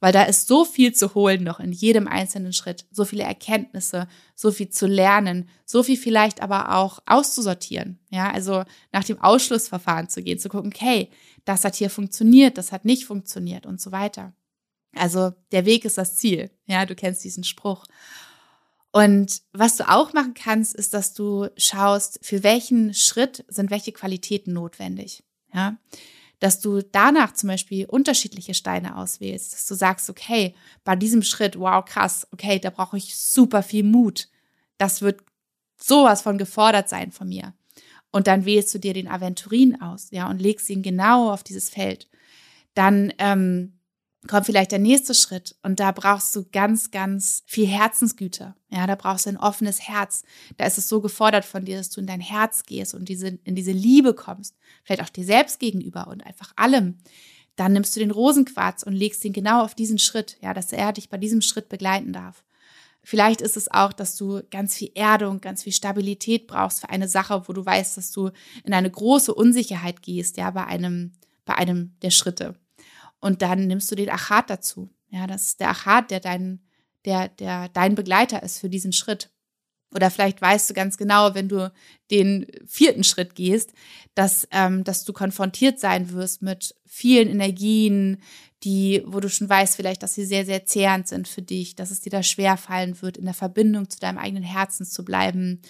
Weil 0.03 0.13
da 0.13 0.25
ist 0.25 0.49
so 0.49 0.65
viel 0.65 0.93
zu 0.93 1.15
holen 1.15 1.45
noch 1.45 1.61
in 1.61 1.71
jedem 1.71 2.09
einzelnen 2.09 2.53
Schritt, 2.53 2.87
so 2.91 3.05
viele 3.05 3.23
Erkenntnisse, 3.23 4.09
so 4.35 4.51
viel 4.51 4.69
zu 4.69 4.89
lernen, 4.89 5.49
so 5.65 5.85
viel 5.85 5.97
vielleicht 5.97 6.43
aber 6.43 6.75
auch 6.75 6.99
auszusortieren. 7.07 8.01
Ja, 8.11 8.29
also 8.33 8.65
nach 8.91 9.05
dem 9.05 9.21
Ausschlussverfahren 9.21 10.09
zu 10.09 10.21
gehen, 10.21 10.41
zu 10.41 10.49
gucken, 10.49 10.73
okay, 10.75 11.09
das 11.45 11.65
hat 11.65 11.77
hier 11.77 11.89
funktioniert, 11.89 12.59
das 12.59 12.73
hat 12.73 12.85
nicht 12.85 13.05
funktioniert 13.05 13.65
und 13.65 13.81
so 13.81 13.93
weiter. 13.93 14.33
Also 14.93 15.35
der 15.53 15.67
Weg 15.67 15.85
ist 15.85 15.99
das 15.99 16.17
Ziel. 16.17 16.51
Ja, 16.67 16.85
du 16.85 16.97
kennst 16.97 17.23
diesen 17.23 17.45
Spruch. 17.45 17.85
Und 18.91 19.43
was 19.53 19.77
du 19.77 19.89
auch 19.89 20.13
machen 20.15 20.35
kannst, 20.35 20.75
ist, 20.75 20.95
dass 20.95 21.15
du 21.15 21.47
schaust, 21.57 22.19
für 22.23 22.43
welchen 22.43 22.93
Schritt 22.93 23.45
sind 23.47 23.71
welche 23.71 23.93
Qualitäten 23.93 24.53
notwendig. 24.53 25.23
Ja, 25.55 25.77
dass 26.43 26.59
du 26.59 26.83
danach 26.83 27.35
zum 27.35 27.51
Beispiel 27.51 27.87
unterschiedliche 27.87 28.55
Steine 28.55 28.97
auswählst, 28.97 29.53
dass 29.53 29.65
du 29.65 29.77
sagst, 29.77 30.11
okay, 30.11 30.57
bei 30.83 30.97
diesem 30.97 31.23
Schritt, 31.23 31.57
wow, 31.57 31.85
krass, 31.85 32.27
okay, 32.33 32.59
da 32.59 32.71
brauche 32.71 32.97
ich 32.97 33.15
super 33.17 33.63
viel 33.63 33.85
Mut. 33.85 34.29
Das 34.77 35.03
wird 35.03 35.21
sowas 35.81 36.21
von 36.21 36.39
gefordert 36.39 36.89
sein 36.89 37.13
von 37.13 37.29
mir. 37.29 37.55
Und 38.11 38.27
dann 38.27 38.45
wählst 38.45 38.75
du 38.75 38.81
dir 38.81 38.93
den 38.93 39.07
Aventurin 39.07 39.81
aus, 39.81 40.09
ja, 40.11 40.29
und 40.29 40.43
legst 40.43 40.69
ihn 40.69 40.83
genau 40.83 41.33
auf 41.33 41.45
dieses 41.45 41.71
Feld. 41.71 42.09
Dann 42.75 43.13
ähm, 43.19 43.79
kommt 44.29 44.47
vielleicht 44.47 44.73
der 44.73 44.79
nächste 44.79 45.15
Schritt 45.15 45.57
und 45.63 45.81
da 45.81 45.91
brauchst 45.91 46.35
du 46.37 46.45
ganz, 46.51 46.91
ganz 46.91 47.43
viel 47.47 47.67
Herzensgüte. 47.67 48.55
Ja, 48.69 48.87
da 48.87 48.95
brauchst 48.95 49.27
du 49.27 49.31
ein 49.31 49.37
offenes 49.37 49.81
Herz. 49.81 50.25
Da 50.57 50.67
ist 50.67 50.79
es 50.79 50.89
so 50.89 51.01
gefordert 51.01 51.45
von 51.45 51.65
dir, 51.65 51.77
dass 51.77 51.91
du 51.91 52.01
in 52.01 52.07
dein 52.07 52.21
Herz 52.21 52.63
gehst 52.65 52.95
und 52.95 53.09
diese, 53.09 53.39
in 53.45 53.55
diese 53.55 53.73
Liebe 53.73 54.15
kommst. 54.15 54.57
Vielleicht 54.85 55.03
auch 55.03 55.09
dir 55.09 55.25
selbst 55.25 55.59
gegenüber 55.59 56.07
und 56.07 56.25
einfach 56.25 56.53
allem. 56.57 56.99
Dann 57.57 57.73
nimmst 57.73 57.95
du 57.97 58.01
den 58.01 58.13
Rosenquarz 58.13 58.83
und 58.83 58.95
legst 58.95 59.25
ihn 59.25 59.33
genau 59.33 59.63
auf 59.63 59.75
diesen 59.75 59.99
Schritt, 59.99 60.39
ja, 60.41 60.55
dass 60.55 60.73
er 60.73 60.93
dich 60.93 61.09
bei 61.11 61.19
diesem 61.19 61.43
Schritt 61.43 61.69
begleiten 61.69 62.13
darf. 62.13 62.45
Vielleicht 63.05 63.41
ist 63.41 63.57
es 63.57 63.71
auch, 63.71 63.93
dass 63.93 64.17
du 64.17 64.43
ganz 64.51 64.77
viel 64.77 64.93
Erdung, 64.95 65.41
ganz 65.41 65.65
viel 65.65 65.73
Stabilität 65.73 66.47
brauchst 66.47 66.81
für 66.81 66.89
eine 66.89 67.09
Sache, 67.09 67.43
wo 67.47 67.53
du 67.53 67.67
weißt, 67.67 67.97
dass 67.97 68.13
du 68.13 68.31
in 68.63 68.73
eine 68.73 68.91
große 68.91 69.35
Unsicherheit 69.35 70.03
gehst, 70.03 70.37
ja, 70.37 70.51
bei 70.51 70.65
einem, 70.65 71.13
bei 71.45 71.57
einem 71.57 71.97
der 72.03 72.11
Schritte. 72.11 72.55
Und 73.23 73.41
dann 73.41 73.67
nimmst 73.69 73.91
du 73.91 73.95
den 73.95 74.11
Achat 74.11 74.51
dazu. 74.51 74.91
Ja, 75.09 75.27
das 75.27 75.45
ist 75.45 75.61
der 75.61 75.71
Achat, 75.71 76.11
der 76.11 76.21
dein, 76.21 76.61
der, 77.05 77.29
der 77.29 77.69
dein 77.69 77.95
Begleiter 77.95 78.43
ist 78.43 78.59
für 78.59 78.69
diesen 78.69 78.93
Schritt. 78.93 79.31
Oder 79.95 80.11
vielleicht 80.11 80.43
weißt 80.43 80.69
du 80.69 80.75
ganz 80.75 80.97
genau, 80.97 81.35
wenn 81.35 81.49
du 81.49 81.73
den 82.11 82.47
vierten 82.67 83.05
Schritt 83.05 83.35
gehst, 83.35 83.73
dass, 84.15 84.49
ähm, 84.51 84.85
dass 84.85 85.05
du 85.05 85.13
konfrontiert 85.13 85.79
sein 85.79 86.11
wirst 86.11 86.43
mit 86.43 86.75
vielen 86.85 87.29
Energien, 87.29 88.23
die, 88.65 89.03
wo 89.07 89.21
du 89.21 89.29
schon 89.29 89.49
weißt, 89.49 89.77
vielleicht, 89.77 90.03
dass 90.03 90.15
sie 90.15 90.25
sehr, 90.25 90.45
sehr 90.45 90.67
zehrend 90.67 91.07
sind 91.07 91.29
für 91.29 91.43
dich, 91.43 91.77
dass 91.77 91.91
es 91.91 92.01
dir 92.01 92.11
da 92.11 92.23
schwer 92.23 92.57
fallen 92.57 93.01
wird, 93.03 93.19
in 93.19 93.25
der 93.25 93.35
Verbindung 93.35 93.89
zu 93.89 94.01
deinem 94.01 94.19
eigenen 94.19 94.45
Herzen 94.45 94.85
zu 94.85 95.05
bleiben, 95.05 95.63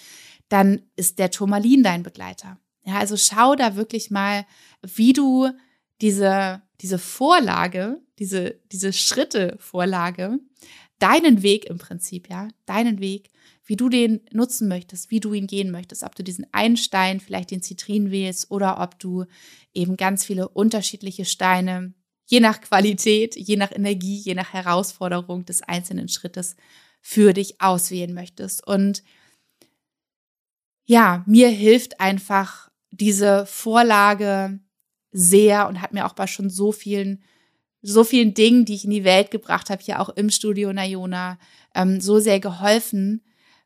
dann 0.49 0.81
ist 0.95 1.19
der 1.19 1.29
Turmalin 1.29 1.83
dein 1.83 2.03
Begleiter. 2.03 2.57
Ja, 2.85 2.99
also 2.99 3.15
schau 3.17 3.55
da 3.55 3.75
wirklich 3.75 4.09
mal, 4.09 4.45
wie 4.81 5.13
du 5.13 5.49
diese, 6.01 6.61
diese 6.81 6.99
Vorlage, 6.99 8.01
diese, 8.19 8.59
diese 8.71 8.93
Schritte-Vorlage, 8.93 10.39
deinen 10.99 11.43
Weg 11.43 11.65
im 11.65 11.77
Prinzip, 11.77 12.29
ja, 12.29 12.47
deinen 12.65 12.99
Weg, 12.99 13.29
wie 13.65 13.75
du 13.75 13.89
den 13.89 14.21
nutzen 14.31 14.67
möchtest, 14.67 15.11
wie 15.11 15.19
du 15.19 15.33
ihn 15.33 15.47
gehen 15.47 15.71
möchtest, 15.71 16.03
ob 16.03 16.15
du 16.15 16.23
diesen 16.23 16.45
einen 16.51 16.77
Stein, 16.77 17.19
vielleicht 17.19 17.51
den 17.51 17.61
Zitrin 17.61 18.11
wählst 18.11 18.51
oder 18.51 18.81
ob 18.81 18.99
du 18.99 19.25
eben 19.73 19.97
ganz 19.97 20.25
viele 20.25 20.49
unterschiedliche 20.49 21.25
Steine, 21.25 21.93
je 22.25 22.39
nach 22.39 22.61
Qualität, 22.61 23.35
je 23.35 23.55
nach 23.55 23.71
Energie, 23.71 24.17
je 24.17 24.33
nach 24.33 24.53
Herausforderung 24.53 25.45
des 25.45 25.61
einzelnen 25.61 26.09
Schrittes 26.09 26.55
für 27.01 27.33
dich 27.33 27.61
auswählen 27.61 28.13
möchtest. 28.13 28.65
Und 28.65 29.03
ja, 30.85 31.23
mir 31.27 31.49
hilft 31.49 31.99
einfach 31.99 32.69
diese 32.91 33.45
Vorlage 33.45 34.59
sehr 35.13 35.67
und 35.67 35.81
hat 35.81 35.93
mir 35.93 36.05
auch 36.05 36.13
bei 36.13 36.27
schon 36.27 36.49
so 36.49 36.71
vielen, 36.71 37.23
so 37.81 38.03
vielen 38.03 38.33
Dingen, 38.33 38.65
die 38.65 38.75
ich 38.75 38.83
in 38.83 38.91
die 38.91 39.03
Welt 39.03 39.31
gebracht 39.31 39.69
habe, 39.69 39.81
hier 39.81 40.01
auch 40.01 40.09
im 40.09 40.29
Studio 40.29 40.73
Nayona, 40.73 41.37
ähm, 41.75 42.01
so 42.01 42.19
sehr 42.19 42.39
geholfen, 42.39 43.23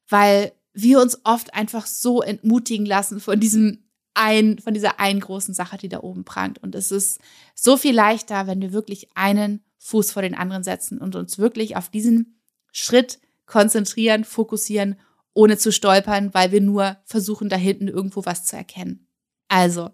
weil 0.08 0.52
wir 0.74 1.02
uns 1.02 1.20
oft 1.24 1.54
einfach 1.54 1.88
so 1.88 2.22
entmutigen 2.22 2.86
lassen 2.86 3.20
von 3.20 3.40
diesem 3.40 3.84
ein, 4.14 4.58
von 4.58 4.74
dieser 4.74 5.00
einen 5.00 5.20
großen 5.20 5.54
Sache, 5.54 5.78
die 5.78 5.90
da 5.90 6.02
oben 6.02 6.26
prangt. 6.26 6.62
Und 6.62 6.76
es 6.76 6.92
ist 6.92 7.20
so 7.54 7.78
viel 7.78 7.96
leichter, 7.96 8.48
wenn 8.48 8.62
wir 8.62 8.74
wirklich 8.74 9.10
einen 9.16 9.64
Fuß 9.78 10.12
vor 10.12 10.24
den 10.24 10.36
anderen 10.36 10.64
setzen 10.64 10.98
und 10.98 11.16
uns 11.16 11.38
wirklich 11.38 11.78
auf 11.78 11.90
diesen 11.90 12.40
Schritt 12.72 13.20
konzentrieren, 13.46 14.24
fokussieren, 14.24 15.00
ohne 15.34 15.58
zu 15.58 15.72
stolpern, 15.72 16.34
weil 16.34 16.52
wir 16.52 16.62
nur 16.62 16.98
versuchen, 17.06 17.48
da 17.48 17.56
hinten 17.56 17.88
irgendwo 17.88 18.26
was 18.26 18.46
zu 18.46 18.58
erkennen. 18.58 19.08
Also, 19.48 19.92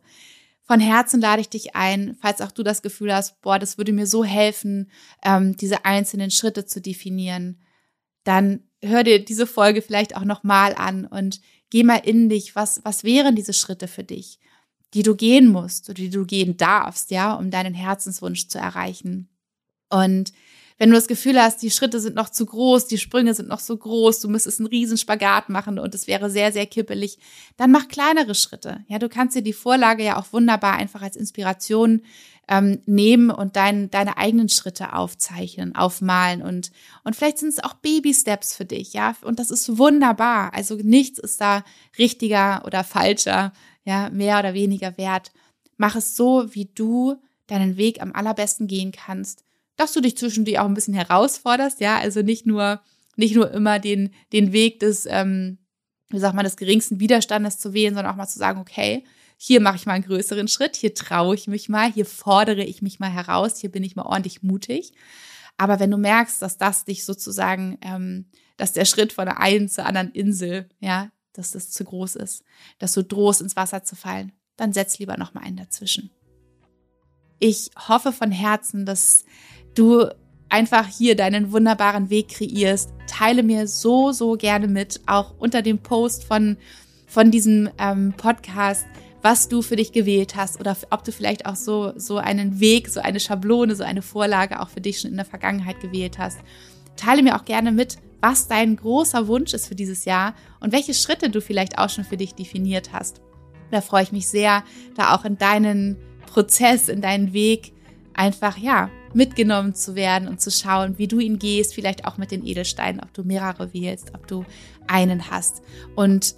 von 0.63 0.80
Herzen 0.80 1.19
lade 1.19 1.41
ich 1.41 1.49
dich 1.49 1.76
ein, 1.76 2.15
falls 2.21 2.41
auch 2.41 2.52
du 2.52 2.63
das 2.63 2.82
Gefühl 2.82 3.13
hast, 3.13 3.41
boah, 3.41 3.60
das 3.60 3.78
würde 3.78 3.91
mir 3.91 4.08
so 4.08 4.23
helfen, 4.23 4.89
ähm, 5.23 5.58
diese 5.58 5.86
einzelnen 5.86 6.32
Schritte 6.32 6.65
zu 6.65 6.82
definieren, 6.82 7.62
dann 8.23 8.63
hör 8.82 9.04
dir 9.04 9.23
diese 9.23 9.45
Folge 9.47 9.82
vielleicht 9.82 10.15
auch 10.15 10.23
nochmal 10.23 10.73
an 10.76 11.06
und 11.06 11.41
geh 11.69 11.84
mal 11.84 11.97
in 11.97 12.30
dich, 12.30 12.56
was, 12.56 12.82
was 12.84 13.04
wären 13.04 13.36
diese 13.36 13.54
Schritte 13.54 13.88
für 13.88 14.04
dich, 14.04 14.39
die 14.93 15.04
du 15.04 15.15
gehen 15.15 15.47
musst 15.47 15.89
oder 15.89 15.95
die 15.95 16.10
du 16.10 16.26
gehen 16.26 16.56
darfst, 16.56 17.12
ja, 17.12 17.34
um 17.34 17.52
deinen 17.52 17.73
Herzenswunsch 17.73 18.47
zu 18.47 18.58
erreichen. 18.58 19.30
Und 19.89 20.32
wenn 20.78 20.90
du 20.90 20.96
das 20.96 21.08
Gefühl 21.08 21.42
hast, 21.42 21.62
die 21.62 21.72
Schritte 21.72 22.00
sind 22.00 22.16
noch 22.16 22.30
zu 22.30 22.46
groß, 22.46 22.88
die 22.88 22.98
Sprünge 22.98 23.34
sind 23.34 23.50
noch 23.50 23.60
so 23.60 23.78
groß, 23.78 24.20
du 24.20 24.28
müsstest 24.28 24.60
einen 24.60 24.68
riesen 24.68 24.98
Spagat 24.98 25.50
machen 25.50 25.80
und 25.80 25.94
es 25.94 26.08
wäre 26.08 26.30
sehr, 26.30 26.52
sehr 26.52 26.66
kippelig, 26.66 27.18
dann 27.58 27.72
mach 27.72 27.88
kleinere 27.88 28.36
Schritte. 28.36 28.84
Ja, 28.88 29.00
du 29.00 29.10
kannst 29.10 29.36
dir 29.36 29.42
die 29.44 29.54
Vorlage 29.54 30.04
ja 30.04 30.18
auch 30.18 30.34
wunderbar 30.34 30.74
einfach 30.74 31.02
als 31.02 31.16
Inspiration 31.16 32.02
ähm, 32.48 32.82
nehmen 32.86 33.30
und 33.30 33.56
dein, 33.56 33.90
deine 33.90 34.18
eigenen 34.18 34.50
Schritte 34.50 34.94
aufzeichnen, 34.94 35.76
aufmalen 35.76 36.42
und, 36.42 36.72
und 37.04 37.16
vielleicht 37.16 37.38
sind 37.38 37.50
es 37.50 37.64
auch 37.64 37.76
Baby-Steps 37.76 38.56
für 38.56 38.66
dich, 38.66 38.94
ja, 38.94 39.16
und 39.22 39.40
das 39.40 39.52
ist 39.52 39.78
wunderbar. 39.78 40.54
Also 40.54 40.76
nichts 40.76 41.20
ist 41.20 41.40
da 41.40 41.64
richtiger 41.98 42.64
oder 42.66 42.84
falscher, 42.84 43.54
ja, 43.86 44.10
mehr 44.10 44.40
oder 44.40 44.54
weniger 44.54 44.98
wert. 44.98 45.32
Mach 45.78 45.96
es 45.96 46.16
so, 46.16 46.54
wie 46.54 46.66
du 46.66 47.16
deinen 47.48 47.78
Weg 47.78 48.02
am 48.02 48.14
allerbesten 48.14 48.68
gehen 48.68 48.92
kannst 48.92 49.44
dass 49.76 49.94
du 49.94 50.02
dich 50.02 50.18
zwischendurch 50.18 50.60
auch 50.60 50.66
ein 50.66 50.74
bisschen 50.74 50.94
herausforderst, 50.94 51.80
ja, 51.80 51.98
also 51.98 52.22
nicht 52.22 52.46
nur, 52.46 52.82
nicht 53.16 53.36
nur 53.36 53.52
immer 53.52 53.80
den, 53.80 54.14
den 54.32 54.54
Weg 54.54 54.80
des, 54.80 55.06
ähm, 55.06 55.58
wie 56.10 56.20
sagt 56.20 56.36
man, 56.36 56.46
des 56.46 56.58
geringsten 56.58 57.00
Widerstandes 57.00 57.60
zu 57.60 57.74
wählen, 57.74 57.96
sondern 57.96 58.14
auch 58.14 58.18
mal 58.18 58.28
zu 58.28 58.40
sagen, 58.40 58.60
okay, 58.60 59.04
hier 59.38 59.60
mache 59.60 59.76
ich 59.76 59.86
mal 59.86 59.94
einen 59.94 60.06
größeren 60.06 60.48
Schritt, 60.48 60.76
hier 60.76 60.94
traue 60.94 61.36
ich 61.36 61.48
mich 61.48 61.70
mal, 61.70 61.92
hier 61.92 62.06
fordere 62.06 62.64
ich 62.64 62.82
mich 62.82 63.00
mal 63.00 63.12
heraus, 63.12 63.58
hier 63.58 63.72
bin 63.72 63.84
ich 63.84 63.96
mal 63.96 64.06
ordentlich 64.06 64.44
mutig. 64.44 64.94
Aber 65.58 65.80
wenn 65.80 65.92
du 65.92 65.98
merkst, 65.98 66.42
dass 66.42 66.58
das 66.58 66.86
dich 66.86 67.04
sozusagen, 67.04 67.78
ähm, 67.82 68.26
dass 68.58 68.74
der 68.74 68.86
Schritt 68.86 69.14
von 69.14 69.26
der 69.26 69.40
einen 69.40 69.70
zur 69.70 69.86
anderen 69.86 70.12
Insel, 70.12 70.70
ja, 70.80 71.12
dass 71.34 71.52
das 71.52 71.72
zu 71.72 71.84
groß 71.84 72.16
ist, 72.16 72.44
dass 72.80 72.94
du 72.94 73.04
drohst, 73.04 73.42
ins 73.42 73.56
Wasser 73.56 73.84
zu 73.84 73.96
fallen, 73.96 74.32
dann 74.56 74.72
setz 74.72 75.00
lieber 75.00 75.18
noch 75.18 75.34
mal 75.34 75.42
einen 75.42 75.58
dazwischen. 75.58 76.12
Ich 77.40 77.72
hoffe 77.88 78.14
von 78.14 78.32
Herzen, 78.32 78.86
dass 78.86 79.26
du 79.76 80.08
einfach 80.50 80.88
hier 80.88 81.16
deinen 81.16 81.52
wunderbaren 81.52 82.10
Weg 82.10 82.30
kreierst. 82.30 82.94
Teile 83.08 83.44
mir 83.44 83.68
so, 83.68 84.12
so 84.12 84.34
gerne 84.34 84.68
mit, 84.68 85.02
auch 85.08 85.34
unter 85.40 85.62
dem 85.62 85.80
Post 85.80 86.26
von, 86.26 86.58
von 87.08 87.32
diesem 87.32 87.70
ähm, 87.80 88.14
Podcast, 88.16 88.86
was 89.24 89.48
du 89.48 89.62
für 89.62 89.78
dich 89.78 89.92
gewählt 89.92 90.36
hast 90.36 90.60
oder 90.60 90.78
ob 90.92 91.04
du 91.04 91.12
vielleicht 91.12 91.46
auch 91.46 91.56
so, 91.56 91.94
so 91.96 92.18
einen 92.18 92.60
Weg, 92.60 92.90
so 92.90 93.00
eine 93.00 93.20
Schablone, 93.20 93.76
so 93.76 93.84
eine 93.84 94.02
Vorlage 94.02 94.62
auch 94.62 94.70
für 94.70 94.82
dich 94.82 95.00
schon 95.00 95.12
in 95.12 95.18
der 95.18 95.26
Vergangenheit 95.26 95.80
gewählt 95.80 96.20
hast. 96.20 96.40
Teile 96.98 97.24
mir 97.24 97.36
auch 97.36 97.46
gerne 97.46 97.72
mit, 97.72 97.98
was 98.22 98.48
dein 98.48 98.76
großer 98.76 99.28
Wunsch 99.28 99.54
ist 99.54 99.68
für 99.68 99.76
dieses 99.76 100.06
Jahr 100.06 100.36
und 100.60 100.72
welche 100.72 100.94
Schritte 100.94 101.30
du 101.30 101.42
vielleicht 101.42 101.78
auch 101.78 101.90
schon 101.90 102.04
für 102.04 102.18
dich 102.18 102.36
definiert 102.36 102.94
hast. 102.94 103.22
Da 103.72 103.82
freue 103.82 104.04
ich 104.04 104.12
mich 104.12 104.28
sehr, 104.28 104.64
da 104.96 105.16
auch 105.16 105.26
in 105.26 105.38
deinen 105.38 105.98
Prozess, 106.28 106.90
in 106.90 107.02
deinen 107.02 107.34
Weg 107.34 107.74
einfach, 108.14 108.58
ja, 108.58 108.90
mitgenommen 109.15 109.76
zu 109.76 109.95
werden 109.95 110.28
und 110.28 110.41
zu 110.41 110.52
schauen, 110.52 110.97
wie 110.97 111.08
du 111.08 111.19
ihn 111.19 111.39
gehst, 111.39 111.73
vielleicht 111.73 112.06
auch 112.06 112.17
mit 112.17 112.32
den 112.32 112.45
Edelsteinen, 112.45 113.02
ob 113.02 113.13
du 113.13 113.23
mehrere 113.23 113.73
wählst, 113.73 114.13
ob 114.13 114.28
du 114.28 114.45
einen 114.88 115.30
hast. 115.30 115.62
Und 115.95 116.36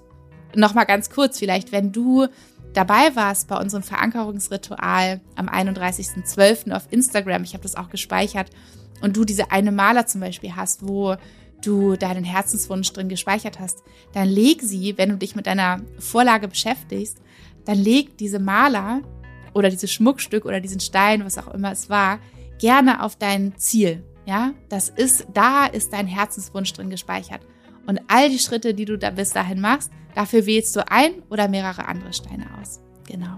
nochmal 0.55 0.85
ganz 0.85 1.09
kurz, 1.09 1.39
vielleicht, 1.39 1.71
wenn 1.71 1.91
du 1.91 2.27
dabei 2.73 3.15
warst 3.15 3.47
bei 3.47 3.57
unserem 3.57 3.83
Verankerungsritual 3.83 5.21
am 5.35 5.47
31.12. 5.47 6.71
auf 6.71 6.87
Instagram, 6.91 7.43
ich 7.43 7.53
habe 7.53 7.63
das 7.63 7.75
auch 7.75 7.89
gespeichert, 7.89 8.49
und 9.01 9.17
du 9.17 9.25
diese 9.25 9.51
eine 9.51 9.71
Maler 9.71 10.05
zum 10.05 10.21
Beispiel 10.21 10.55
hast, 10.55 10.87
wo 10.87 11.15
du 11.63 11.95
deinen 11.95 12.23
Herzenswunsch 12.23 12.91
drin 12.93 13.09
gespeichert 13.09 13.59
hast, 13.59 13.83
dann 14.13 14.27
leg 14.27 14.61
sie, 14.61 14.97
wenn 14.97 15.09
du 15.09 15.17
dich 15.17 15.35
mit 15.35 15.47
deiner 15.47 15.81
Vorlage 15.99 16.47
beschäftigst, 16.47 17.17
dann 17.65 17.77
leg 17.77 18.17
diese 18.17 18.39
Maler 18.39 19.01
oder 19.53 19.69
dieses 19.69 19.91
Schmuckstück 19.91 20.45
oder 20.45 20.59
diesen 20.59 20.79
Stein, 20.79 21.25
was 21.25 21.37
auch 21.37 21.53
immer 21.53 21.71
es 21.71 21.89
war, 21.89 22.19
gerne 22.59 23.03
auf 23.03 23.15
dein 23.15 23.57
Ziel. 23.57 24.03
Ja, 24.25 24.53
das 24.69 24.89
ist, 24.89 25.27
da 25.33 25.65
ist 25.65 25.93
dein 25.93 26.07
Herzenswunsch 26.07 26.73
drin 26.73 26.89
gespeichert. 26.89 27.41
Und 27.85 28.01
all 28.07 28.29
die 28.29 28.39
Schritte, 28.39 28.73
die 28.73 28.85
du 28.85 28.97
da 28.97 29.11
bis 29.11 29.31
dahin 29.31 29.61
machst, 29.61 29.91
dafür 30.15 30.45
wählst 30.45 30.75
du 30.75 30.89
ein 30.89 31.21
oder 31.29 31.47
mehrere 31.47 31.85
andere 31.85 32.13
Steine 32.13 32.45
aus. 32.59 32.79
Genau. 33.07 33.37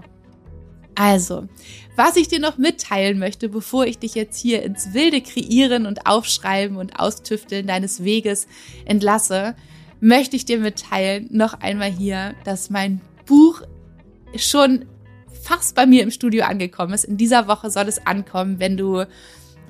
Also, 0.94 1.46
was 1.94 2.16
ich 2.16 2.26
dir 2.26 2.40
noch 2.40 2.58
mitteilen 2.58 3.20
möchte, 3.20 3.48
bevor 3.48 3.86
ich 3.86 3.98
dich 3.98 4.16
jetzt 4.16 4.36
hier 4.40 4.64
ins 4.64 4.94
wilde 4.94 5.20
Kreieren 5.20 5.86
und 5.86 6.06
Aufschreiben 6.06 6.76
und 6.76 6.98
Austüfteln 6.98 7.68
deines 7.68 8.02
Weges 8.02 8.48
entlasse, 8.84 9.54
möchte 10.00 10.34
ich 10.34 10.44
dir 10.44 10.58
mitteilen, 10.58 11.28
noch 11.30 11.60
einmal 11.60 11.90
hier, 11.90 12.34
dass 12.44 12.70
mein 12.70 13.00
Buch 13.26 13.62
schon 14.36 14.86
fast 15.48 15.74
bei 15.74 15.86
mir 15.86 16.02
im 16.02 16.10
Studio 16.10 16.44
angekommen 16.44 16.92
ist. 16.92 17.04
In 17.04 17.16
dieser 17.16 17.48
Woche 17.48 17.70
soll 17.70 17.88
es 17.88 18.06
ankommen, 18.06 18.58
wenn 18.58 18.76
du 18.76 19.06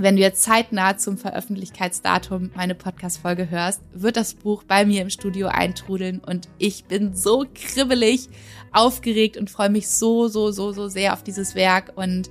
wenn 0.01 0.15
du 0.15 0.23
jetzt 0.23 0.45
zeitnah 0.45 0.97
zum 0.97 1.19
Veröffentlichkeitsdatum 1.19 2.53
meine 2.55 2.77
Podcast-Folge 2.77 3.51
hörst, 3.51 3.81
wird 3.93 4.17
das 4.17 4.35
Buch 4.35 4.63
bei 4.63 4.87
mir 4.87 5.03
im 5.03 5.11
Studio 5.11 5.49
eintrudeln 5.49 6.21
und 6.25 6.49
ich 6.59 6.85
bin 6.85 7.17
so 7.17 7.45
kribbelig, 7.53 8.29
aufgeregt 8.73 9.37
und 9.37 9.51
freue 9.51 9.71
mich 9.71 9.89
so, 9.89 10.29
so, 10.29 10.53
so, 10.53 10.71
so 10.71 10.87
sehr 10.87 11.15
auf 11.15 11.25
dieses 11.25 11.57
Werk 11.57 11.93
und 11.97 12.31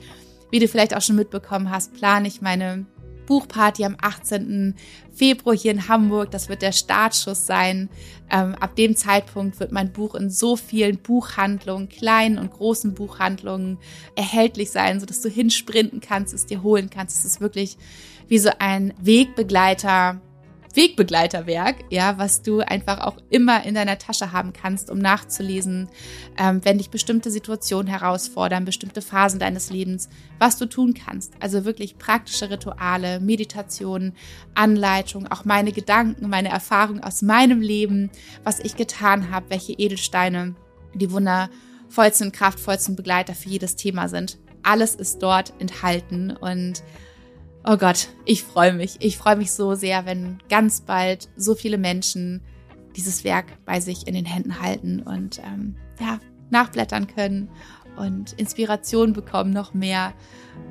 wie 0.49 0.59
du 0.59 0.69
vielleicht 0.69 0.95
auch 0.95 1.01
schon 1.01 1.17
mitbekommen 1.17 1.69
hast, 1.69 1.93
plane 1.93 2.29
ich 2.29 2.41
meine 2.41 2.85
Buchparty 3.27 3.85
am 3.85 3.95
18. 4.01 4.73
Februar 5.13 5.55
hier 5.55 5.71
in 5.71 5.87
Hamburg. 5.87 6.31
Das 6.31 6.49
wird 6.49 6.63
der 6.63 6.71
Startschuss 6.71 7.45
sein. 7.45 7.89
Ähm, 8.31 8.55
ab 8.55 8.75
dem 8.75 8.95
Zeitpunkt 8.95 9.59
wird 9.59 9.71
mein 9.71 9.93
Buch 9.93 10.15
in 10.15 10.31
so 10.31 10.55
vielen 10.55 10.97
Buchhandlungen, 10.97 11.89
kleinen 11.89 12.39
und 12.39 12.51
großen 12.51 12.95
Buchhandlungen 12.95 13.77
erhältlich 14.15 14.71
sein, 14.71 14.99
sodass 14.99 15.21
du 15.21 15.29
hinsprinten 15.29 16.01
kannst, 16.01 16.33
es 16.33 16.47
dir 16.47 16.63
holen 16.63 16.89
kannst. 16.89 17.19
Es 17.19 17.25
ist 17.25 17.41
wirklich 17.41 17.77
wie 18.27 18.39
so 18.39 18.49
ein 18.57 18.93
Wegbegleiter 18.99 20.19
Wegbegleiterwerk, 20.77 21.85
ja, 21.89 22.17
was 22.17 22.43
du 22.43 22.59
einfach 22.59 22.99
auch 22.99 23.17
immer 23.29 23.65
in 23.65 23.73
deiner 23.73 23.97
Tasche 23.97 24.31
haben 24.31 24.53
kannst, 24.53 24.89
um 24.89 24.99
nachzulesen, 24.99 25.89
ähm, 26.37 26.63
wenn 26.63 26.77
dich 26.77 26.91
bestimmte 26.91 27.31
Situationen 27.31 27.87
herausfordern, 27.87 28.63
bestimmte 28.63 29.01
Phasen 29.01 29.39
deines 29.39 29.71
Lebens, 29.71 30.07
was 30.37 30.57
du 30.57 30.67
tun 30.67 30.93
kannst. 30.93 31.33
Also 31.41 31.65
wirklich 31.65 31.97
praktische 31.97 32.49
Rituale, 32.51 33.19
Meditation, 33.19 34.13
Anleitung, 34.53 35.27
auch 35.27 35.43
meine 35.43 35.71
Gedanken, 35.71 36.29
meine 36.29 36.49
Erfahrungen 36.49 37.03
aus 37.03 37.23
meinem 37.23 37.59
Leben, 37.59 38.11
was 38.43 38.59
ich 38.59 38.75
getan 38.75 39.31
habe, 39.31 39.49
welche 39.49 39.73
Edelsteine 39.73 40.55
die 40.93 41.11
wundervollsten, 41.11 42.31
kraftvollsten 42.31 42.95
Begleiter 42.95 43.33
für 43.33 43.49
jedes 43.49 43.75
Thema 43.75 44.09
sind. 44.09 44.37
Alles 44.61 44.93
ist 44.95 45.23
dort 45.23 45.53
enthalten 45.59 46.31
und 46.31 46.83
Oh 47.63 47.77
Gott, 47.77 48.09
ich 48.25 48.43
freue 48.43 48.73
mich. 48.73 48.97
Ich 48.99 49.17
freue 49.17 49.35
mich 49.35 49.51
so 49.51 49.75
sehr, 49.75 50.05
wenn 50.05 50.39
ganz 50.49 50.81
bald 50.81 51.29
so 51.35 51.55
viele 51.55 51.77
Menschen 51.77 52.41
dieses 52.95 53.23
Werk 53.23 53.45
bei 53.65 53.79
sich 53.79 54.07
in 54.07 54.13
den 54.13 54.25
Händen 54.25 54.61
halten 54.61 55.01
und 55.01 55.39
ähm, 55.39 55.75
ja, 55.99 56.19
nachblättern 56.49 57.07
können 57.07 57.49
und 57.97 58.33
Inspiration 58.33 59.13
bekommen 59.13 59.51
noch 59.51 59.73
mehr. 59.73 60.13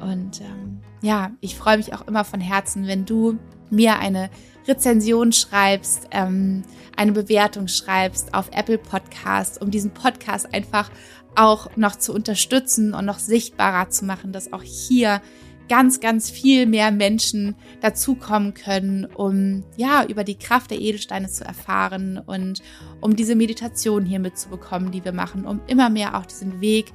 Und 0.01 0.41
ähm, 0.41 0.81
ja, 1.03 1.31
ich 1.41 1.57
freue 1.57 1.77
mich 1.77 1.95
auch 1.95 2.07
immer 2.07 2.25
von 2.25 2.41
Herzen, 2.41 2.87
wenn 2.87 3.05
du 3.05 3.39
mir 3.71 3.99
eine 3.99 4.31
Rezension 4.67 5.33
schreibst, 5.33 6.09
ähm, 6.13 6.63
eine 6.97 7.13
Bewertung 7.13 7.69
schreibst 7.69 8.35
auf 8.35 8.49
Apple 8.53 8.79
Podcasts, 8.79 9.59
um 9.59 9.71
diesen 9.71 9.93
Podcast 9.93 10.53
einfach 10.55 10.91
auch 11.35 11.77
noch 11.77 11.97
zu 11.97 12.15
unterstützen 12.15 12.95
und 12.95 13.05
noch 13.05 13.19
sichtbarer 13.19 13.91
zu 13.91 14.05
machen, 14.05 14.33
dass 14.33 14.53
auch 14.53 14.63
hier 14.63 15.21
ganz, 15.69 16.01
ganz 16.01 16.31
viel 16.31 16.67
mehr 16.67 16.91
Menschen 16.91 17.57
dazukommen 17.81 18.55
können, 18.55 19.07
um 19.07 19.65
ja 19.77 20.05
über 20.05 20.25
die 20.25 20.39
Kraft 20.39 20.71
der 20.71 20.81
Edelsteine 20.81 21.29
zu 21.29 21.45
erfahren 21.45 22.19
und 22.25 22.63
um 23.01 23.17
diese 23.17 23.35
Meditation 23.35 24.05
hier 24.05 24.21
mitzubekommen, 24.21 24.91
die 24.91 25.05
wir 25.05 25.13
machen, 25.13 25.47
um 25.47 25.61
immer 25.67 25.91
mehr 25.91 26.17
auch 26.17 26.27
diesen 26.27 26.61
Weg, 26.61 26.93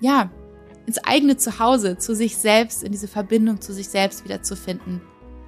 ja, 0.00 0.30
ins 0.86 0.98
eigene 0.98 1.36
Zuhause, 1.36 1.98
zu 1.98 2.14
sich 2.14 2.36
selbst, 2.36 2.82
in 2.82 2.92
diese 2.92 3.08
Verbindung 3.08 3.60
zu 3.60 3.72
sich 3.72 3.88
selbst 3.88 4.24
wiederzufinden 4.24 5.00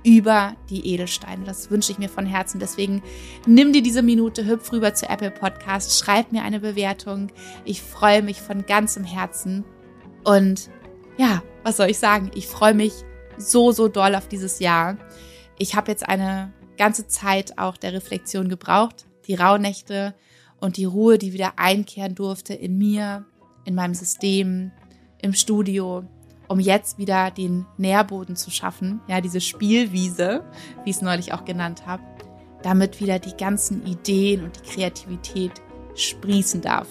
über 0.05 0.55
die 0.69 0.87
Edelsteine. 0.87 1.45
Das 1.45 1.71
wünsche 1.71 1.93
ich 1.93 1.99
mir 1.99 2.09
von 2.09 2.27
Herzen. 2.27 2.59
Deswegen 2.59 3.03
nimm 3.47 3.73
dir 3.73 3.83
diese 3.83 4.03
Minute, 4.03 4.47
hüpf 4.47 4.73
rüber 4.73 4.95
zu 4.95 5.09
Apple 5.09 5.31
Podcast, 5.31 5.99
schreib 5.99 6.33
mir 6.33 6.43
eine 6.43 6.61
Bewertung. 6.61 7.29
Ich 7.65 7.83
freue 7.83 8.23
mich 8.23 8.41
von 8.41 8.67
ganzem 8.67 9.05
Herzen 9.05 9.65
und 10.25 10.71
ja, 11.17 11.43
was 11.63 11.77
soll 11.77 11.91
ich 11.91 11.99
sagen? 11.99 12.31
Ich 12.35 12.47
freue 12.47 12.75
mich 12.75 12.93
so, 13.39 13.73
so 13.73 13.89
doll 13.89 14.15
auf 14.15 14.29
dieses 14.29 14.59
Jahr. 14.59 14.97
Ich 15.59 15.75
habe 15.75 15.91
jetzt 15.91 16.09
eine 16.09 16.53
ganze 16.77 17.07
Zeit 17.07 17.59
auch 17.59 17.77
der 17.77 17.93
Reflexion 17.93 18.49
gebraucht, 18.49 19.07
die 19.27 19.35
Rauhnächte 19.35 20.15
und 20.61 20.77
die 20.77 20.85
Ruhe, 20.85 21.19
die 21.19 21.33
wieder 21.33 21.55
einkehren 21.57 22.15
durfte 22.15 22.55
in 22.55 22.79
mir, 22.79 23.25
in 23.65 23.75
meinem 23.75 23.95
System, 23.95 24.73
im 25.21 25.35
Studio, 25.35 26.05
um 26.49 26.61
jetzt 26.61 26.99
wieder 26.99 27.31
den 27.31 27.67
Nährboden 27.79 28.37
zu 28.37 28.51
schaffen, 28.51 29.01
ja, 29.09 29.21
diese 29.21 29.41
Spielwiese, 29.41 30.45
wie 30.85 30.91
ich 30.91 30.97
es 30.97 31.03
neulich 31.03 31.33
auch 31.33 31.45
genannt 31.45 31.87
habe, 31.87 32.03
damit 32.63 33.01
wieder 33.01 33.19
die 33.19 33.37
ganzen 33.37 33.87
Ideen 33.87 34.45
und 34.45 34.57
die 34.57 34.69
Kreativität 34.69 35.53
sprießen 35.95 36.61
darf. 36.61 36.89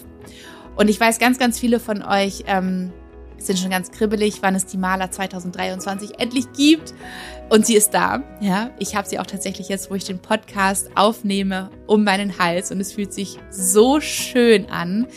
Und 0.75 0.89
ich 0.89 0.99
weiß, 0.99 1.19
ganz, 1.19 1.37
ganz 1.37 1.59
viele 1.59 1.79
von 1.79 2.01
euch 2.01 2.43
ähm, 2.47 2.91
sind 3.45 3.59
schon 3.59 3.69
ganz 3.69 3.91
kribbelig, 3.91 4.39
wann 4.41 4.55
es 4.55 4.65
die 4.65 4.77
Maler 4.77 5.11
2023 5.11 6.19
endlich 6.19 6.51
gibt. 6.53 6.93
Und 7.49 7.65
sie 7.65 7.75
ist 7.75 7.93
da. 7.93 8.23
Ja, 8.39 8.71
ich 8.79 8.95
habe 8.95 9.07
sie 9.07 9.19
auch 9.19 9.25
tatsächlich 9.25 9.69
jetzt, 9.69 9.91
wo 9.91 9.95
ich 9.95 10.05
den 10.05 10.19
Podcast 10.19 10.89
aufnehme, 10.95 11.69
um 11.87 12.03
meinen 12.03 12.37
Hals. 12.37 12.71
Und 12.71 12.79
es 12.79 12.93
fühlt 12.93 13.13
sich 13.13 13.37
so 13.49 13.99
schön 13.99 14.69
an. 14.69 15.07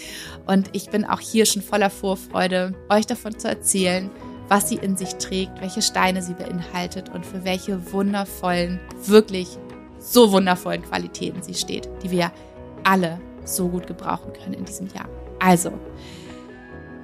Und 0.46 0.70
ich 0.72 0.90
bin 0.90 1.04
auch 1.04 1.20
hier 1.20 1.46
schon 1.46 1.62
voller 1.62 1.90
Vorfreude, 1.90 2.74
euch 2.88 3.06
davon 3.06 3.38
zu 3.38 3.48
erzählen, 3.48 4.10
was 4.48 4.68
sie 4.68 4.76
in 4.76 4.96
sich 4.96 5.14
trägt, 5.14 5.60
welche 5.60 5.82
Steine 5.82 6.22
sie 6.22 6.34
beinhaltet 6.34 7.08
und 7.08 7.24
für 7.24 7.44
welche 7.44 7.92
wundervollen, 7.92 8.80
wirklich 9.06 9.48
so 9.98 10.32
wundervollen 10.32 10.82
Qualitäten 10.82 11.42
sie 11.42 11.54
steht, 11.54 11.88
die 12.02 12.10
wir 12.10 12.30
alle 12.82 13.20
so 13.44 13.68
gut 13.68 13.86
gebrauchen 13.86 14.32
können 14.32 14.54
in 14.54 14.64
diesem 14.64 14.88
Jahr. 14.88 15.08
Also, 15.38 15.72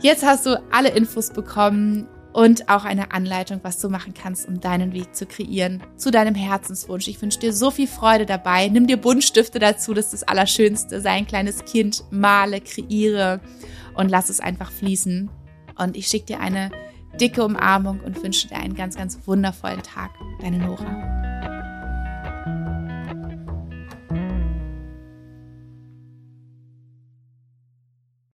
Jetzt 0.03 0.25
hast 0.25 0.47
du 0.47 0.63
alle 0.71 0.89
Infos 0.91 1.31
bekommen 1.31 2.09
und 2.33 2.71
auch 2.71 2.85
eine 2.85 3.13
Anleitung, 3.13 3.61
was 3.63 3.79
du 3.81 3.91
machen 3.91 4.15
kannst, 4.15 4.49
um 4.49 4.61
deinen 4.61 4.93
Weg 4.93 5.15
zu 5.15 5.27
kreieren 5.27 5.83
zu 5.97 6.11
deinem 6.11 6.35
Herzenswunsch. 6.35 7.09
Ich 7.09 7.21
wünsche 7.21 7.41
dir 7.41 7.53
so 7.53 7.71
viel 7.71 7.87
Freude 7.87 8.25
dabei. 8.25 8.69
Nimm 8.69 8.87
dir 8.87 8.97
Buntstifte 8.97 9.59
dazu, 9.59 9.93
das 9.93 10.07
ist 10.07 10.15
das 10.15 10.23
Allerschönste. 10.23 11.01
Sei 11.03 11.11
ein 11.11 11.27
kleines 11.27 11.65
Kind, 11.65 12.05
male, 12.11 12.61
kreiere 12.61 13.41
und 13.95 14.11
lass 14.11 14.31
es 14.31 14.41
einfach 14.41 14.71
fließen. 14.71 15.31
Und 15.77 15.97
ich 15.97 16.07
schicke 16.07 16.27
dir 16.27 16.41
eine 16.41 16.71
dicke 17.21 17.45
Umarmung 17.45 18.01
und 18.01 18.23
wünsche 18.23 18.49
dir 18.49 18.57
einen 18.57 18.75
ganz, 18.75 18.97
ganz 18.97 19.19
wundervollen 19.27 19.83
Tag. 19.83 20.11
Deine 20.41 20.59
Nora. 20.59 21.30